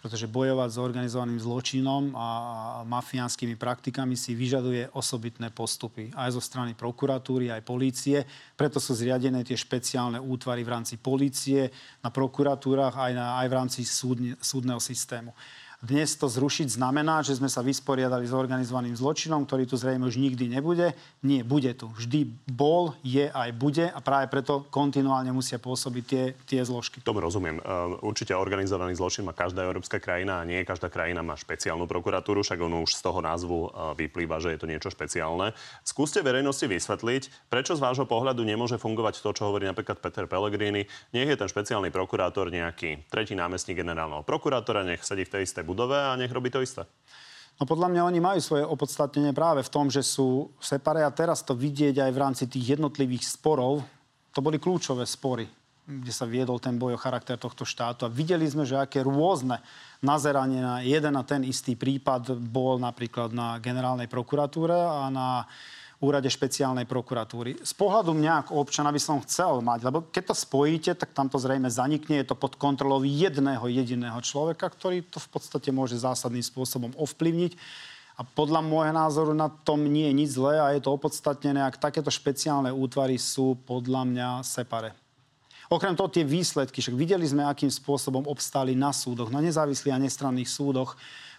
Pretože 0.04 0.28
bojovať 0.28 0.68
s 0.76 0.84
organizovaným 0.84 1.40
zločinom 1.40 2.12
a 2.12 2.28
mafiánskymi 2.84 3.56
praktikami 3.56 4.20
si 4.20 4.36
vyžaduje 4.36 4.92
osobitné 4.92 5.48
postupy 5.56 6.12
aj 6.12 6.36
zo 6.36 6.44
strany 6.44 6.76
prokuratúry, 6.76 7.48
aj 7.48 7.64
polície. 7.64 8.28
Preto 8.60 8.84
sú 8.84 9.00
zriadené 9.00 9.48
tie 9.48 9.56
špeciálne 9.56 10.20
útvary 10.20 10.68
v 10.68 10.76
rámci 10.76 11.00
polície, 11.00 11.72
na 12.04 12.12
prokuratúrach, 12.12 13.00
aj, 13.00 13.12
na, 13.16 13.40
aj 13.40 13.48
v 13.48 13.56
rámci 13.56 13.82
súdne, 13.88 14.36
súdneho 14.44 14.84
systému. 14.84 15.32
Dnes 15.84 16.16
to 16.16 16.32
zrušiť 16.32 16.80
znamená, 16.80 17.28
že 17.28 17.36
sme 17.36 17.52
sa 17.52 17.60
vysporiadali 17.60 18.24
s 18.24 18.32
organizovaným 18.32 18.96
zločinom, 18.96 19.44
ktorý 19.44 19.68
tu 19.68 19.76
zrejme 19.76 20.08
už 20.08 20.16
nikdy 20.16 20.48
nebude. 20.48 20.96
Nie, 21.28 21.44
bude 21.44 21.76
tu. 21.76 21.92
Vždy 21.92 22.24
bol, 22.48 22.96
je 23.04 23.28
aj 23.28 23.52
bude 23.52 23.92
a 23.92 24.00
práve 24.00 24.32
preto 24.32 24.64
kontinuálne 24.72 25.36
musia 25.36 25.60
pôsobiť 25.60 26.04
tie, 26.08 26.24
tie 26.48 26.64
zložky. 26.64 27.04
Tomu 27.04 27.20
rozumiem. 27.20 27.60
Uh, 27.60 28.00
určite 28.00 28.32
organizovaný 28.32 28.96
zločin 28.96 29.28
má 29.28 29.36
každá 29.36 29.68
európska 29.68 30.00
krajina 30.00 30.40
a 30.40 30.48
nie 30.48 30.64
každá 30.64 30.88
krajina 30.88 31.20
má 31.20 31.36
špeciálnu 31.36 31.84
prokuratúru, 31.84 32.48
však 32.48 32.64
ono 32.64 32.88
už 32.88 32.96
z 32.96 33.02
toho 33.04 33.20
názvu 33.20 33.68
uh, 33.68 33.92
vyplýva, 34.00 34.40
že 34.40 34.56
je 34.56 34.64
to 34.64 34.72
niečo 34.72 34.88
špeciálne. 34.88 35.52
Skúste 35.84 36.24
verejnosti 36.24 36.64
vysvetliť, 36.64 37.52
prečo 37.52 37.76
z 37.76 37.84
vášho 37.84 38.08
pohľadu 38.08 38.40
nemôže 38.48 38.80
fungovať 38.80 39.20
to, 39.20 39.36
čo 39.36 39.52
hovorí 39.52 39.68
napríklad 39.68 40.00
Peter 40.00 40.32
Pellegrini. 40.32 40.88
Nech 41.12 41.28
je 41.28 41.36
ten 41.36 41.52
špeciálny 41.52 41.92
prokurátor 41.92 42.48
nejaký 42.48 43.04
tretí 43.12 43.36
námestník 43.36 43.84
generálneho 43.84 44.24
prokurátora, 44.24 44.88
nech 44.88 45.04
sedí 45.04 45.28
v 45.28 45.34
tej 45.36 45.44
istej 45.44 45.73
budove 45.74 45.98
a 45.98 46.14
nech 46.16 46.32
robí 46.32 46.54
to 46.54 46.62
isté? 46.62 46.86
No 47.62 47.70
podľa 47.70 47.90
mňa 47.94 48.02
oni 48.10 48.20
majú 48.22 48.40
svoje 48.42 48.66
opodstatnenie 48.66 49.30
práve 49.34 49.62
v 49.62 49.74
tom, 49.74 49.86
že 49.90 50.02
sú 50.02 50.50
separé 50.58 51.06
a 51.06 51.14
teraz 51.14 51.46
to 51.46 51.54
vidieť 51.54 52.02
aj 52.02 52.12
v 52.14 52.22
rámci 52.22 52.44
tých 52.50 52.78
jednotlivých 52.78 53.30
sporov. 53.30 53.86
To 54.34 54.40
boli 54.42 54.58
kľúčové 54.58 55.06
spory, 55.06 55.46
kde 55.86 56.10
sa 56.10 56.26
viedol 56.26 56.58
ten 56.58 56.82
boj 56.82 56.98
o 56.98 57.02
charakter 57.02 57.38
tohto 57.38 57.62
štátu. 57.62 58.10
A 58.10 58.14
videli 58.14 58.50
sme, 58.50 58.66
že 58.66 58.82
aké 58.82 59.06
rôzne 59.06 59.62
nazeranie 60.02 60.66
na 60.66 60.82
jeden 60.82 61.14
a 61.14 61.22
ten 61.22 61.46
istý 61.46 61.78
prípad 61.78 62.34
bol 62.42 62.82
napríklad 62.82 63.30
na 63.30 63.62
generálnej 63.62 64.10
prokuratúre 64.10 64.74
a 64.74 65.14
na 65.14 65.46
úrade 66.04 66.28
špeciálnej 66.28 66.84
prokuratúry. 66.84 67.64
Z 67.64 67.74
pohľadu 67.80 68.12
mňa 68.12 68.44
ako 68.44 68.60
občana 68.60 68.92
by 68.92 69.00
som 69.00 69.24
chcel 69.24 69.64
mať, 69.64 69.88
lebo 69.88 70.04
keď 70.12 70.30
to 70.30 70.36
spojíte, 70.36 70.92
tak 71.00 71.16
tam 71.16 71.32
to 71.32 71.40
zrejme 71.40 71.72
zanikne. 71.72 72.20
Je 72.20 72.28
to 72.28 72.36
pod 72.36 72.60
kontrolou 72.60 73.08
jedného 73.08 73.64
jediného 73.72 74.20
človeka, 74.20 74.68
ktorý 74.68 75.08
to 75.08 75.24
v 75.24 75.30
podstate 75.32 75.72
môže 75.72 75.96
zásadným 75.96 76.44
spôsobom 76.44 76.92
ovplyvniť. 77.00 77.56
A 78.14 78.22
podľa 78.22 78.62
môjho 78.62 78.94
názoru 78.94 79.34
na 79.34 79.50
tom 79.50 79.90
nie 79.90 80.06
je 80.12 80.14
nič 80.14 80.30
zlé 80.38 80.62
a 80.62 80.70
je 80.76 80.86
to 80.86 80.94
opodstatnené, 80.94 81.66
ak 81.66 81.82
takéto 81.82 82.14
špeciálne 82.14 82.70
útvary 82.70 83.18
sú 83.18 83.58
podľa 83.66 84.06
mňa 84.06 84.30
separe. 84.46 84.94
Okrem 85.74 85.98
toho 85.98 86.12
tie 86.12 86.22
výsledky, 86.22 86.84
však 86.84 86.94
videli 86.94 87.26
sme, 87.26 87.42
akým 87.42 87.74
spôsobom 87.74 88.30
obstáli 88.30 88.78
na 88.78 88.94
súdoch, 88.94 89.34
na 89.34 89.42
nezávislých 89.42 89.98
a 89.98 90.04
nestranných 90.04 90.52
súdoch 90.52 90.94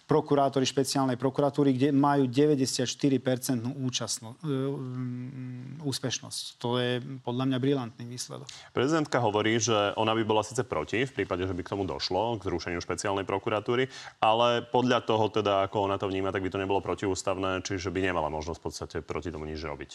prokurátori 0.05 0.69
špeciálnej 0.69 1.17
prokuratúry, 1.17 1.73
kde 1.73 1.89
majú 1.89 2.29
94% 2.29 3.73
účastno, 3.73 4.37
e, 4.45 4.47
mm, 4.47 5.81
úspešnosť. 5.81 6.61
To 6.61 6.77
je 6.77 7.01
podľa 7.25 7.45
mňa 7.49 7.57
brilantný 7.57 8.05
výsledok. 8.05 8.45
Prezidentka 8.69 9.17
hovorí, 9.17 9.57
že 9.57 9.97
ona 9.97 10.13
by 10.13 10.21
bola 10.21 10.45
síce 10.45 10.61
proti, 10.61 11.09
v 11.09 11.13
prípade, 11.21 11.49
že 11.49 11.57
by 11.57 11.61
k 11.65 11.73
tomu 11.73 11.89
došlo, 11.89 12.37
k 12.37 12.45
zrušeniu 12.45 12.77
špeciálnej 12.85 13.25
prokuratúry, 13.25 13.89
ale 14.21 14.61
podľa 14.61 15.01
toho 15.09 15.25
teda, 15.33 15.65
ako 15.65 15.89
ona 15.89 15.97
to 15.97 16.05
vníma, 16.05 16.29
tak 16.29 16.45
by 16.45 16.53
to 16.53 16.61
nebolo 16.61 16.85
protiústavné, 16.85 17.65
čiže 17.65 17.89
by 17.89 18.05
nemala 18.05 18.29
možnosť 18.29 18.59
v 18.61 18.65
podstate 18.65 18.97
proti 19.01 19.33
tomu 19.33 19.49
nič 19.49 19.57
robiť. 19.65 19.91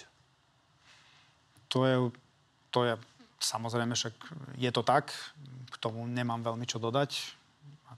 To 1.71 1.87
je, 1.87 1.97
to 2.75 2.81
je 2.83 2.95
samozrejme, 3.38 3.95
však 3.95 4.14
je 4.59 4.71
to 4.75 4.83
tak. 4.83 5.14
K 5.71 5.76
tomu 5.79 6.02
nemám 6.11 6.43
veľmi 6.43 6.67
čo 6.67 6.83
dodať 6.83 7.40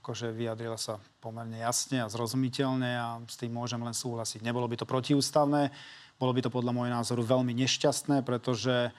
akože 0.03 0.35
vyjadrila 0.35 0.75
sa 0.75 0.99
pomerne 1.23 1.63
jasne 1.63 2.03
a 2.03 2.11
zrozumiteľne 2.11 2.91
a 2.91 3.23
s 3.23 3.39
tým 3.39 3.55
môžem 3.55 3.79
len 3.79 3.95
súhlasiť. 3.95 4.43
Nebolo 4.43 4.67
by 4.67 4.75
to 4.75 4.83
protiústavné, 4.83 5.71
bolo 6.19 6.35
by 6.35 6.43
to 6.43 6.51
podľa 6.51 6.75
môjho 6.75 6.91
názoru 6.91 7.23
veľmi 7.23 7.55
nešťastné, 7.55 8.19
pretože 8.27 8.91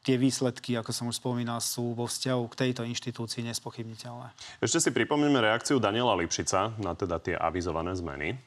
tie 0.00 0.16
výsledky, 0.16 0.72
ako 0.80 0.96
som 0.96 1.12
už 1.12 1.20
spomínal, 1.20 1.60
sú 1.60 1.92
vo 1.92 2.08
vzťahu 2.08 2.48
k 2.48 2.58
tejto 2.64 2.88
inštitúcii 2.88 3.44
nespochybniteľné. 3.52 4.32
Ešte 4.64 4.88
si 4.88 4.90
pripomíname 4.96 5.44
reakciu 5.44 5.76
Daniela 5.76 6.16
Lipšica 6.16 6.72
na 6.80 6.96
teda 6.96 7.20
tie 7.20 7.36
avizované 7.36 7.92
zmeny. 7.92 8.40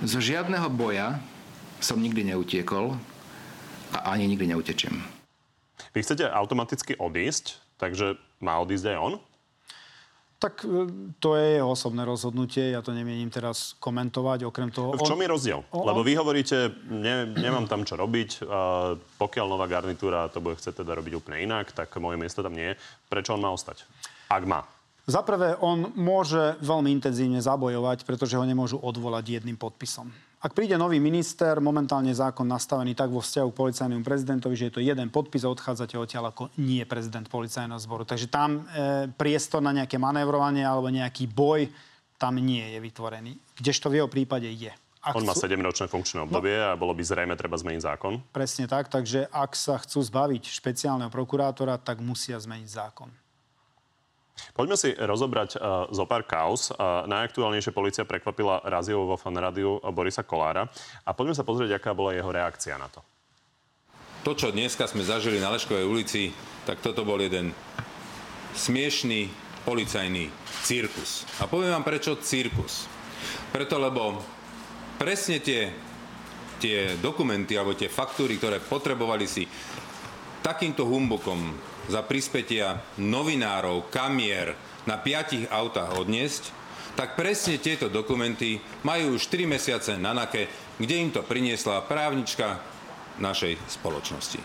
Zo 0.00 0.16
žiadneho 0.16 0.72
boja 0.72 1.20
som 1.76 2.00
nikdy 2.00 2.32
neutiekol 2.32 2.96
a 3.92 4.16
ani 4.16 4.24
nikdy 4.32 4.56
neutečem. 4.56 4.96
Vy 5.92 6.08
chcete 6.08 6.24
automaticky 6.24 6.96
odísť, 6.96 7.60
takže 7.76 8.16
má 8.40 8.56
odísť 8.64 8.96
aj 8.96 8.98
on? 9.02 9.14
Tak 10.40 10.64
e, 10.64 10.88
to 11.20 11.36
je 11.36 11.60
jeho 11.60 11.68
osobné 11.68 12.00
rozhodnutie, 12.08 12.72
ja 12.72 12.80
to 12.80 12.96
nemienim 12.96 13.28
teraz 13.28 13.76
komentovať, 13.76 14.48
okrem 14.48 14.72
toho... 14.72 14.96
V 14.96 15.04
čom 15.04 15.20
on... 15.20 15.24
je 15.24 15.28
rozdiel? 15.28 15.60
On... 15.68 15.84
Lebo 15.84 16.00
vy 16.00 16.16
hovoríte, 16.16 16.72
ne, 16.88 17.28
nemám 17.28 17.68
tam 17.68 17.84
čo 17.84 18.00
robiť, 18.00 18.48
a 18.48 18.96
pokiaľ 19.20 19.46
nová 19.52 19.68
garnitúra 19.68 20.32
to 20.32 20.40
bude 20.40 20.56
chcieť 20.56 20.80
teda 20.80 20.96
robiť 20.96 21.12
úplne 21.20 21.44
inak, 21.44 21.76
tak 21.76 21.92
moje 22.00 22.16
miesto 22.16 22.40
tam 22.40 22.56
nie 22.56 22.72
je. 22.72 22.74
Prečo 23.12 23.36
on 23.36 23.44
má 23.44 23.52
ostať? 23.52 23.84
Ak 24.32 24.48
má. 24.48 24.64
Za 25.04 25.20
prvé, 25.20 25.60
on 25.60 25.92
môže 25.92 26.56
veľmi 26.64 26.88
intenzívne 26.88 27.42
zabojovať, 27.44 28.08
pretože 28.08 28.38
ho 28.40 28.44
nemôžu 28.46 28.80
odvolať 28.80 29.42
jedným 29.42 29.60
podpisom. 29.60 30.08
Ak 30.40 30.56
príde 30.56 30.72
nový 30.80 30.96
minister, 31.04 31.60
momentálne 31.60 32.16
zákon 32.16 32.48
nastavený 32.48 32.96
tak 32.96 33.12
vo 33.12 33.20
vzťahu 33.20 33.52
k 33.52 33.60
policajnému 33.60 34.00
prezidentovi, 34.00 34.56
že 34.56 34.72
je 34.72 34.74
to 34.74 34.80
jeden 34.80 35.12
podpis 35.12 35.44
a 35.44 35.52
odchádzate 35.52 36.00
odtiaľ 36.00 36.32
ako 36.32 36.48
nie 36.56 36.80
prezident 36.88 37.28
policajného 37.28 37.76
zboru. 37.76 38.08
Takže 38.08 38.32
tam 38.32 38.64
e, 38.64 39.12
priestor 39.20 39.60
na 39.60 39.76
nejaké 39.76 40.00
manévrovanie 40.00 40.64
alebo 40.64 40.88
nejaký 40.88 41.28
boj 41.28 41.68
tam 42.16 42.40
nie 42.40 42.72
je 42.72 42.80
vytvorený. 42.80 43.36
Kdežto 43.52 43.92
v 43.92 44.00
jeho 44.00 44.08
prípade 44.08 44.48
je. 44.48 44.72
Ak 45.00 45.16
On 45.16 45.24
má 45.24 45.36
7-ročné 45.36 45.88
funkčné 45.92 46.24
obdobie 46.24 46.56
no, 46.56 46.72
a 46.72 46.76
bolo 46.76 46.92
by 46.96 47.04
zrejme 47.04 47.36
treba 47.36 47.60
zmeniť 47.60 47.80
zákon. 47.84 48.20
Presne 48.32 48.64
tak, 48.64 48.88
takže 48.88 49.28
ak 49.28 49.52
sa 49.56 49.76
chcú 49.80 50.00
zbaviť 50.04 50.48
špeciálneho 50.48 51.08
prokurátora, 51.08 51.80
tak 51.80 52.00
musia 52.00 52.36
zmeniť 52.36 52.68
zákon. 52.68 53.08
Poďme 54.52 54.76
si 54.76 54.92
rozobrať 54.94 55.56
uh, 55.56 55.88
zo 55.90 56.04
pár 56.04 56.26
kaos. 56.26 56.70
Uh, 56.70 57.06
najaktuálnejšie 57.08 57.72
policia 57.72 58.04
prekvapila 58.04 58.62
Raziovo 58.64 59.14
vo 59.14 59.16
fanrádiu 59.16 59.80
Borisa 59.90 60.22
Kolára. 60.26 60.68
A 61.04 61.10
poďme 61.16 61.34
sa 61.36 61.46
pozrieť, 61.46 61.78
aká 61.78 61.96
bola 61.96 62.12
jeho 62.16 62.28
reakcia 62.28 62.76
na 62.76 62.88
to. 62.90 63.00
To, 64.20 64.36
čo 64.36 64.52
dneska 64.52 64.84
sme 64.84 65.00
zažili 65.00 65.40
na 65.40 65.48
Leškovej 65.48 65.88
ulici, 65.88 66.28
tak 66.68 66.84
toto 66.84 67.08
bol 67.08 67.16
jeden 67.16 67.56
smiešný 68.52 69.32
policajný 69.64 70.28
cirkus. 70.60 71.24
A 71.40 71.48
poviem 71.48 71.72
vám 71.72 71.86
prečo 71.86 72.20
cirkus. 72.20 72.84
Preto, 73.48 73.80
lebo 73.80 74.20
presne 75.00 75.40
tie, 75.40 75.72
tie 76.60 77.00
dokumenty 77.00 77.56
alebo 77.56 77.72
tie 77.72 77.88
faktúry, 77.88 78.36
ktoré 78.36 78.60
potrebovali 78.60 79.24
si 79.24 79.48
takýmto 80.44 80.84
humbukom 80.84 81.56
za 81.90 82.06
prispätia 82.06 82.78
novinárov, 82.96 83.90
kamier 83.90 84.54
na 84.86 84.96
piatich 84.96 85.50
autách 85.50 85.98
odniesť, 85.98 86.54
tak 86.94 87.18
presne 87.18 87.58
tieto 87.58 87.90
dokumenty 87.90 88.62
majú 88.86 89.18
už 89.18 89.26
4 89.26 89.46
mesiace 89.50 89.92
na 89.98 90.14
NAKE, 90.14 90.46
kde 90.78 90.94
im 90.94 91.10
to 91.10 91.26
priniesla 91.26 91.82
právnička 91.86 92.62
našej 93.18 93.58
spoločnosti. 93.68 94.40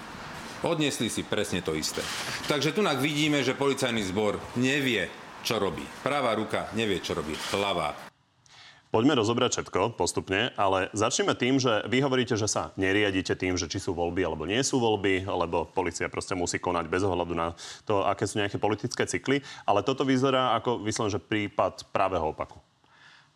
Odniesli 0.65 1.13
si 1.13 1.21
presne 1.21 1.61
to 1.61 1.77
isté. 1.77 2.01
Takže 2.49 2.73
tu 2.73 2.81
vidíme, 2.97 3.45
že 3.45 3.53
policajný 3.53 4.01
zbor 4.09 4.41
nevie, 4.57 5.05
čo 5.45 5.61
robí. 5.61 5.85
Pravá 6.01 6.33
ruka 6.33 6.73
nevie, 6.73 6.97
čo 7.05 7.13
robí 7.13 7.37
ľavá. 7.53 8.14
Poďme 8.95 9.19
rozobrať 9.19 9.59
všetko 9.59 9.99
postupne, 9.99 10.55
ale 10.55 10.87
začneme 10.95 11.35
tým, 11.35 11.59
že 11.59 11.83
vy 11.91 11.99
hovoríte, 11.99 12.39
že 12.39 12.47
sa 12.47 12.71
neriadite 12.79 13.35
tým, 13.35 13.59
že 13.59 13.67
či 13.67 13.83
sú 13.83 13.91
voľby 13.91 14.23
alebo 14.23 14.47
nie 14.47 14.63
sú 14.63 14.79
voľby, 14.79 15.27
lebo 15.27 15.67
policia 15.67 16.07
proste 16.07 16.31
musí 16.31 16.63
konať 16.63 16.87
bez 16.87 17.03
ohľadu 17.03 17.35
na 17.35 17.51
to, 17.83 18.07
aké 18.07 18.23
sú 18.23 18.39
nejaké 18.39 18.55
politické 18.55 19.03
cykly. 19.03 19.43
Ale 19.67 19.83
toto 19.83 20.07
vyzerá 20.07 20.55
ako 20.55 20.79
vyslovene, 20.79 21.11
že 21.11 21.19
prípad 21.19 21.91
pravého 21.91 22.31
opaku. 22.31 22.55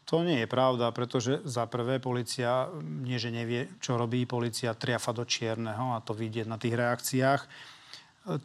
To 0.07 0.23
nie 0.23 0.39
je 0.39 0.47
pravda, 0.47 0.95
pretože 0.95 1.43
za 1.43 1.67
prvé 1.67 1.99
policia 1.99 2.71
nie, 2.79 3.19
že 3.19 3.27
nevie, 3.27 3.67
čo 3.83 3.99
robí, 3.99 4.23
policia 4.23 4.71
triafa 4.71 5.11
do 5.11 5.27
čierneho 5.27 5.91
a 5.91 5.99
to 5.99 6.15
vidieť 6.15 6.47
na 6.47 6.55
tých 6.55 6.79
reakciách. 6.79 7.41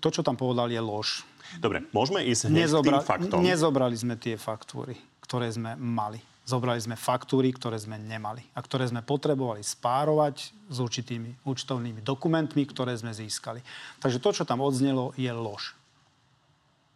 To, 0.02 0.08
čo 0.10 0.26
tam 0.26 0.34
povedal, 0.34 0.66
je 0.66 0.82
lož. 0.82 1.22
Dobre, 1.62 1.86
môžeme 1.94 2.26
ísť 2.26 2.50
hneď 2.50 2.66
Nezobra- 2.66 2.98
tým 2.98 3.06
faktom. 3.06 3.38
Nezobrali 3.38 3.94
sme 3.94 4.18
tie 4.18 4.34
faktúry, 4.34 4.98
ktoré 5.22 5.46
sme 5.54 5.78
mali. 5.78 6.33
Zobrali 6.44 6.76
sme 6.76 6.92
faktúry, 6.92 7.48
ktoré 7.56 7.80
sme 7.80 7.96
nemali 7.96 8.44
a 8.52 8.60
ktoré 8.60 8.84
sme 8.84 9.00
potrebovali 9.00 9.64
spárovať 9.64 10.52
s 10.68 10.76
určitými 10.76 11.40
účtovnými 11.48 12.04
dokumentmi, 12.04 12.68
ktoré 12.68 12.92
sme 12.92 13.16
získali. 13.16 13.64
Takže 13.96 14.20
to, 14.20 14.30
čo 14.36 14.44
tam 14.44 14.60
odznelo, 14.60 15.16
je 15.16 15.32
lož. 15.32 15.72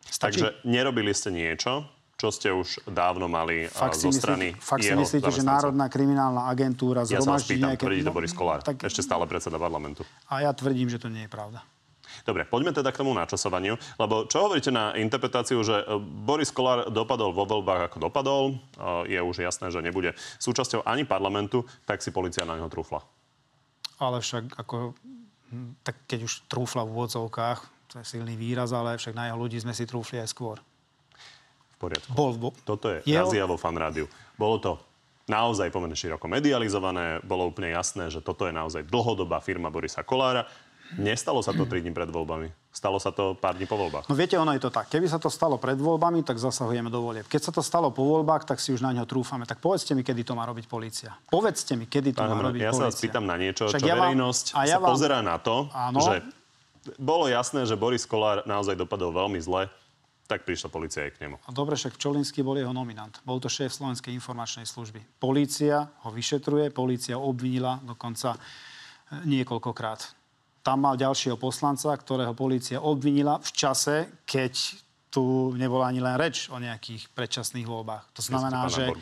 Stačí? 0.05 0.45
Takže 0.45 0.69
nerobili 0.69 1.17
ste 1.17 1.33
niečo, 1.33 1.89
čo 2.19 2.29
ste 2.35 2.51
už 2.51 2.91
dávno 2.91 3.31
mali 3.31 3.71
fakt 3.71 3.95
zo 3.95 4.11
strany 4.11 4.53
myslíte, 4.53 4.67
Fakt 4.67 4.83
si 4.83 4.93
myslíte, 4.93 5.31
že 5.31 5.43
Národná 5.47 5.87
kriminálna 5.87 6.51
agentúra 6.51 7.07
zhromaždí 7.07 7.15
ja 7.15 7.23
sa 7.23 7.31
vás 7.31 7.43
pýtam, 7.47 7.69
nejaké... 7.71 7.85
tvrdí 7.87 8.03
to 8.03 8.13
Boris 8.13 8.35
Kolár, 8.35 8.61
no, 8.61 8.67
tak... 8.67 8.83
ešte 8.83 9.07
stále 9.07 9.25
predseda 9.31 9.55
parlamentu. 9.55 10.03
A 10.27 10.43
ja 10.43 10.51
tvrdím, 10.51 10.91
že 10.91 10.99
to 10.99 11.07
nie 11.07 11.25
je 11.25 11.31
pravda. 11.31 11.63
Dobre, 12.29 12.45
poďme 12.45 12.77
teda 12.77 12.93
k 12.93 13.01
tomu 13.01 13.17
načasovaniu, 13.17 13.81
lebo 13.97 14.29
čo 14.29 14.45
hovoríte 14.45 14.69
na 14.69 14.93
interpretáciu, 14.93 15.65
že 15.65 15.81
e, 15.81 15.97
Boris 15.97 16.53
Kolár 16.53 16.93
dopadol 16.93 17.33
vo 17.33 17.49
voľbách 17.49 17.89
ako 17.89 17.97
dopadol, 18.05 18.45
e, 18.53 19.17
je 19.17 19.21
už 19.25 19.49
jasné, 19.49 19.73
že 19.73 19.81
nebude 19.81 20.13
súčasťou 20.37 20.85
ani 20.85 21.09
parlamentu, 21.09 21.65
tak 21.89 22.05
si 22.05 22.13
policia 22.13 22.45
na 22.45 22.61
neho 22.61 22.69
trúfla. 22.69 23.01
Ale 23.97 24.21
však 24.21 24.61
ako, 24.61 24.93
hm, 25.49 25.81
tak 25.81 26.05
keď 26.05 26.29
už 26.29 26.45
trúfla 26.53 26.85
v 26.85 26.93
úvodzovkách, 27.01 27.61
to 27.89 28.05
je 28.05 28.21
silný 28.21 28.37
výraz, 28.37 28.77
ale 28.77 29.01
však 29.01 29.17
na 29.17 29.33
jeho 29.33 29.41
ľudí 29.41 29.57
sme 29.65 29.73
si 29.73 29.89
trúfli 29.89 30.21
aj 30.21 30.29
skôr. 30.29 30.61
V 31.73 31.77
poriadku. 31.81 32.13
Bol, 32.13 32.37
bol, 32.37 32.53
Toto 32.69 32.93
je 32.93 33.01
jeho- 33.09 33.25
razia 33.25 33.49
vo 33.49 33.57
fan 33.57 33.73
rádiu. 33.73 34.05
Bolo 34.37 34.61
to 34.61 34.73
naozaj 35.33 35.73
pomerne 35.73 35.97
široko 35.97 36.29
medializované, 36.29 37.25
bolo 37.25 37.49
úplne 37.49 37.73
jasné, 37.73 38.13
že 38.13 38.21
toto 38.21 38.45
je 38.45 38.53
naozaj 38.53 38.85
dlhodobá 38.85 39.41
firma 39.41 39.73
Borisa 39.73 40.05
Kolára. 40.05 40.45
Nestalo 40.97 41.45
sa 41.45 41.53
to 41.53 41.69
3 41.69 41.85
dní 41.85 41.93
pred 41.93 42.07
voľbami. 42.07 42.49
Stalo 42.71 42.97
sa 42.97 43.11
to 43.11 43.35
pár 43.35 43.53
dní 43.53 43.67
po 43.67 43.77
voľbách. 43.77 44.09
No 44.09 44.15
viete, 44.15 44.35
ono 44.35 44.55
je 44.55 44.63
to 44.63 44.71
tak. 44.71 44.89
Keby 44.89 45.05
sa 45.05 45.19
to 45.19 45.29
stalo 45.29 45.59
pred 45.59 45.77
voľbami, 45.77 46.23
tak 46.23 46.39
zasahujeme 46.39 46.89
do 46.89 47.03
volieb. 47.03 47.27
Keď 47.27 47.41
sa 47.43 47.53
to 47.53 47.61
stalo 47.61 47.91
po 47.91 48.07
voľbách, 48.07 48.47
tak 48.47 48.57
si 48.57 48.71
už 48.71 48.81
na 48.81 48.93
ňo 48.93 49.05
trúfame. 49.05 49.45
Tak 49.45 49.59
povedzte 49.59 49.93
mi, 49.93 50.01
kedy 50.01 50.23
to 50.23 50.33
má 50.33 50.47
robiť 50.47 50.65
polícia. 50.65 51.13
Povedzte 51.29 51.77
mi, 51.77 51.85
kedy 51.85 52.15
to 52.15 52.23
Pán 52.23 52.33
má 52.33 52.41
robiť 52.41 52.61
ja 52.63 52.71
sa 52.71 52.81
polícia. 52.81 52.89
vás 52.89 52.97
pýtam 52.99 53.25
na 53.27 53.37
niečo, 53.37 53.67
Však 53.67 53.79
čo 53.79 53.85
ja 53.85 53.93
vám- 53.93 54.01
verejnosť 54.09 54.47
a 54.55 54.61
ja 54.65 54.71
sa 54.71 54.81
vám- 54.81 54.91
pozerá 54.95 55.19
na 55.21 55.37
to, 55.37 55.69
Áno. 55.71 56.01
že 56.01 56.15
bolo 56.97 57.29
jasné, 57.29 57.67
že 57.67 57.75
Boris 57.75 58.09
Kolár 58.09 58.47
naozaj 58.47 58.73
dopadol 58.73 59.13
veľmi 59.13 59.37
zle, 59.39 59.69
tak 60.25 60.45
prišla 60.45 60.69
policia 60.69 61.05
aj 61.05 61.17
k 61.17 61.25
nemu. 61.25 61.37
A 61.41 61.51
dobre, 61.51 61.73
však 61.73 61.97
Čolinský 61.97 62.41
bol 62.41 62.53
jeho 62.55 62.71
nominant. 62.71 63.17
Bol 63.25 63.41
to 63.41 63.49
šéf 63.49 63.73
Slovenskej 63.73 64.13
informačnej 64.13 64.65
služby. 64.65 65.01
Polícia 65.19 65.89
ho 66.05 66.11
vyšetruje, 66.11 66.69
polícia 66.69 67.17
obvinila 67.17 67.81
dokonca 67.81 68.37
e, 68.37 68.39
niekoľkokrát. 69.25 70.18
Tam 70.69 70.85
mal 70.85 71.01
ďalšieho 71.01 71.41
poslanca, 71.41 71.89
ktorého 71.97 72.37
polícia 72.37 72.77
obvinila 72.77 73.41
v 73.41 73.51
čase, 73.57 74.21
keď 74.29 74.53
tu 75.09 75.57
nebola 75.57 75.89
ani 75.89 76.05
len 76.05 76.21
reč 76.21 76.53
o 76.53 76.61
nejakých 76.61 77.09
predčasných 77.17 77.65
voľbách. 77.65 78.13
To 78.13 78.21
znamená, 78.21 78.69
že 78.69 78.93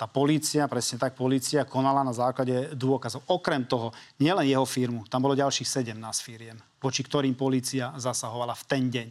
tá 0.00 0.08
polícia, 0.08 0.64
presne 0.64 0.96
tak, 0.96 1.20
polícia 1.20 1.68
konala 1.68 2.00
na 2.00 2.16
základe 2.16 2.72
dôkazov. 2.72 3.20
Okrem 3.28 3.68
toho, 3.68 3.92
nielen 4.16 4.48
jeho 4.48 4.64
firmu, 4.64 5.04
tam 5.12 5.20
bolo 5.20 5.36
ďalších 5.36 5.68
17 5.92 6.00
firiem, 6.24 6.56
voči 6.80 7.04
ktorým 7.04 7.36
polícia 7.36 7.92
zasahovala 8.00 8.56
v 8.56 8.64
ten 8.64 8.88
deň. 8.88 9.08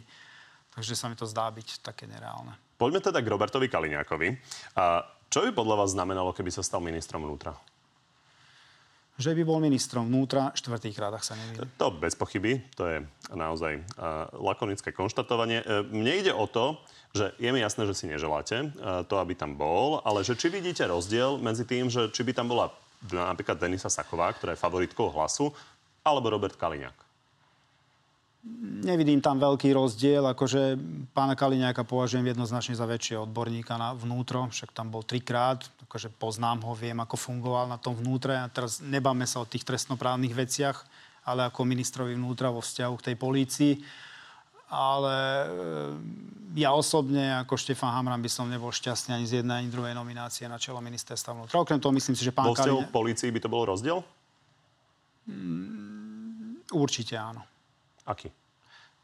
Takže 0.74 0.98
sa 0.98 1.06
mi 1.06 1.14
to 1.14 1.30
zdá 1.30 1.46
byť 1.46 1.78
také 1.78 2.10
nereálne. 2.10 2.58
Poďme 2.74 3.06
teda 3.06 3.22
k 3.22 3.30
Robertovi 3.30 3.70
Kaliňákovi. 3.70 4.28
A 4.82 5.06
čo 5.30 5.46
by 5.46 5.54
podľa 5.54 5.86
vás 5.86 5.94
znamenalo, 5.94 6.34
keby 6.34 6.50
sa 6.50 6.66
stal 6.66 6.82
ministrom 6.82 7.22
vnútra? 7.22 7.54
Že 9.20 9.36
by 9.36 9.42
bol 9.44 9.60
ministrom 9.60 10.08
vnútra 10.08 10.48
štvrtýkrát, 10.56 11.12
ak 11.12 11.20
sa 11.20 11.36
nemýlim. 11.36 11.68
To 11.76 11.92
bez 11.92 12.16
pochyby, 12.16 12.64
to 12.72 12.88
je 12.88 12.98
naozaj 13.36 13.76
uh, 13.76 14.32
lakonické 14.40 14.96
konštatovanie. 14.96 15.60
Uh, 15.60 15.84
mne 15.92 16.24
ide 16.24 16.32
o 16.32 16.48
to, 16.48 16.80
že 17.12 17.36
je 17.36 17.50
mi 17.52 17.60
jasné, 17.60 17.84
že 17.84 17.92
si 17.92 18.08
neželáte 18.08 18.72
uh, 18.72 19.04
to, 19.04 19.20
aby 19.20 19.36
tam 19.36 19.60
bol, 19.60 20.00
ale 20.08 20.24
že 20.24 20.40
či 20.40 20.48
vidíte 20.48 20.88
rozdiel 20.88 21.36
medzi 21.36 21.68
tým, 21.68 21.92
že 21.92 22.08
či 22.08 22.24
by 22.24 22.32
tam 22.32 22.48
bola 22.48 22.72
napríklad 23.12 23.60
Denisa 23.60 23.92
Saková, 23.92 24.32
ktorá 24.32 24.56
je 24.56 24.60
favoritkou 24.64 25.12
hlasu, 25.12 25.52
alebo 26.00 26.32
Robert 26.32 26.56
Kaliňák. 26.56 27.09
Nevidím 28.80 29.20
tam 29.20 29.36
veľký 29.36 29.76
rozdiel, 29.76 30.24
akože 30.32 30.80
pána 31.12 31.36
Kaliňáka 31.36 31.84
považujem 31.84 32.24
jednoznačne 32.24 32.72
za 32.72 32.88
väčšieho 32.88 33.28
odborníka 33.28 33.76
na 33.76 33.92
vnútro, 33.92 34.48
však 34.48 34.72
tam 34.72 34.88
bol 34.88 35.04
trikrát, 35.04 35.60
akože 35.84 36.08
poznám 36.16 36.64
ho, 36.64 36.72
viem, 36.72 36.96
ako 36.96 37.20
fungoval 37.20 37.68
na 37.68 37.76
tom 37.76 37.92
vnútre 37.92 38.32
a 38.32 38.48
teraz 38.48 38.80
nebáme 38.80 39.28
sa 39.28 39.44
o 39.44 39.48
tých 39.48 39.68
trestnoprávnych 39.68 40.32
veciach, 40.32 40.88
ale 41.28 41.52
ako 41.52 41.68
ministrovi 41.68 42.16
vnútra 42.16 42.48
vo 42.48 42.64
vzťahu 42.64 42.94
k 42.96 43.12
tej 43.12 43.16
polícii. 43.20 43.72
Ale 44.70 45.16
e, 45.18 45.46
ja 46.62 46.72
osobne, 46.72 47.36
ako 47.44 47.60
Štefan 47.60 47.92
Hamran, 47.92 48.24
by 48.24 48.30
som 48.30 48.48
nebol 48.48 48.72
šťastný 48.72 49.20
ani 49.20 49.26
z 49.28 49.44
jednej, 49.44 49.66
ani 49.66 49.68
druhej 49.68 49.92
nominácie 49.92 50.48
na 50.48 50.56
čelo 50.56 50.80
ministerstva 50.80 51.36
vnútra. 51.36 51.60
Okrem 51.60 51.82
toho 51.82 51.92
myslím 51.92 52.16
si, 52.16 52.24
že 52.24 52.32
pán 52.32 52.48
Vo 52.48 52.56
vzťahu 52.56 52.86
Kaliňák... 52.86 52.88
k 52.88 52.94
polícii 52.94 53.28
by 53.34 53.40
to 53.42 53.50
bol 53.50 53.66
rozdiel? 53.66 54.00
Určite 56.70 57.18
áno. 57.18 57.49
Aký? 58.10 58.28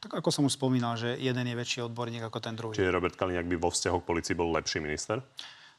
Tak 0.03 0.19
ako 0.21 0.29
som 0.29 0.45
už 0.45 0.59
spomínal, 0.59 0.99
že 0.99 1.15
jeden 1.17 1.47
je 1.47 1.57
väčší 1.57 1.81
odborník 1.87 2.27
ako 2.27 2.39
ten 2.43 2.59
druhý. 2.59 2.75
Čiže 2.77 2.93
Robert 2.93 3.17
Kaliňák 3.17 3.49
by 3.49 3.57
vo 3.57 3.71
vzťahu 3.73 3.97
k 4.03 4.09
policii 4.11 4.35
bol 4.35 4.51
lepší 4.53 4.83
minister? 4.83 5.23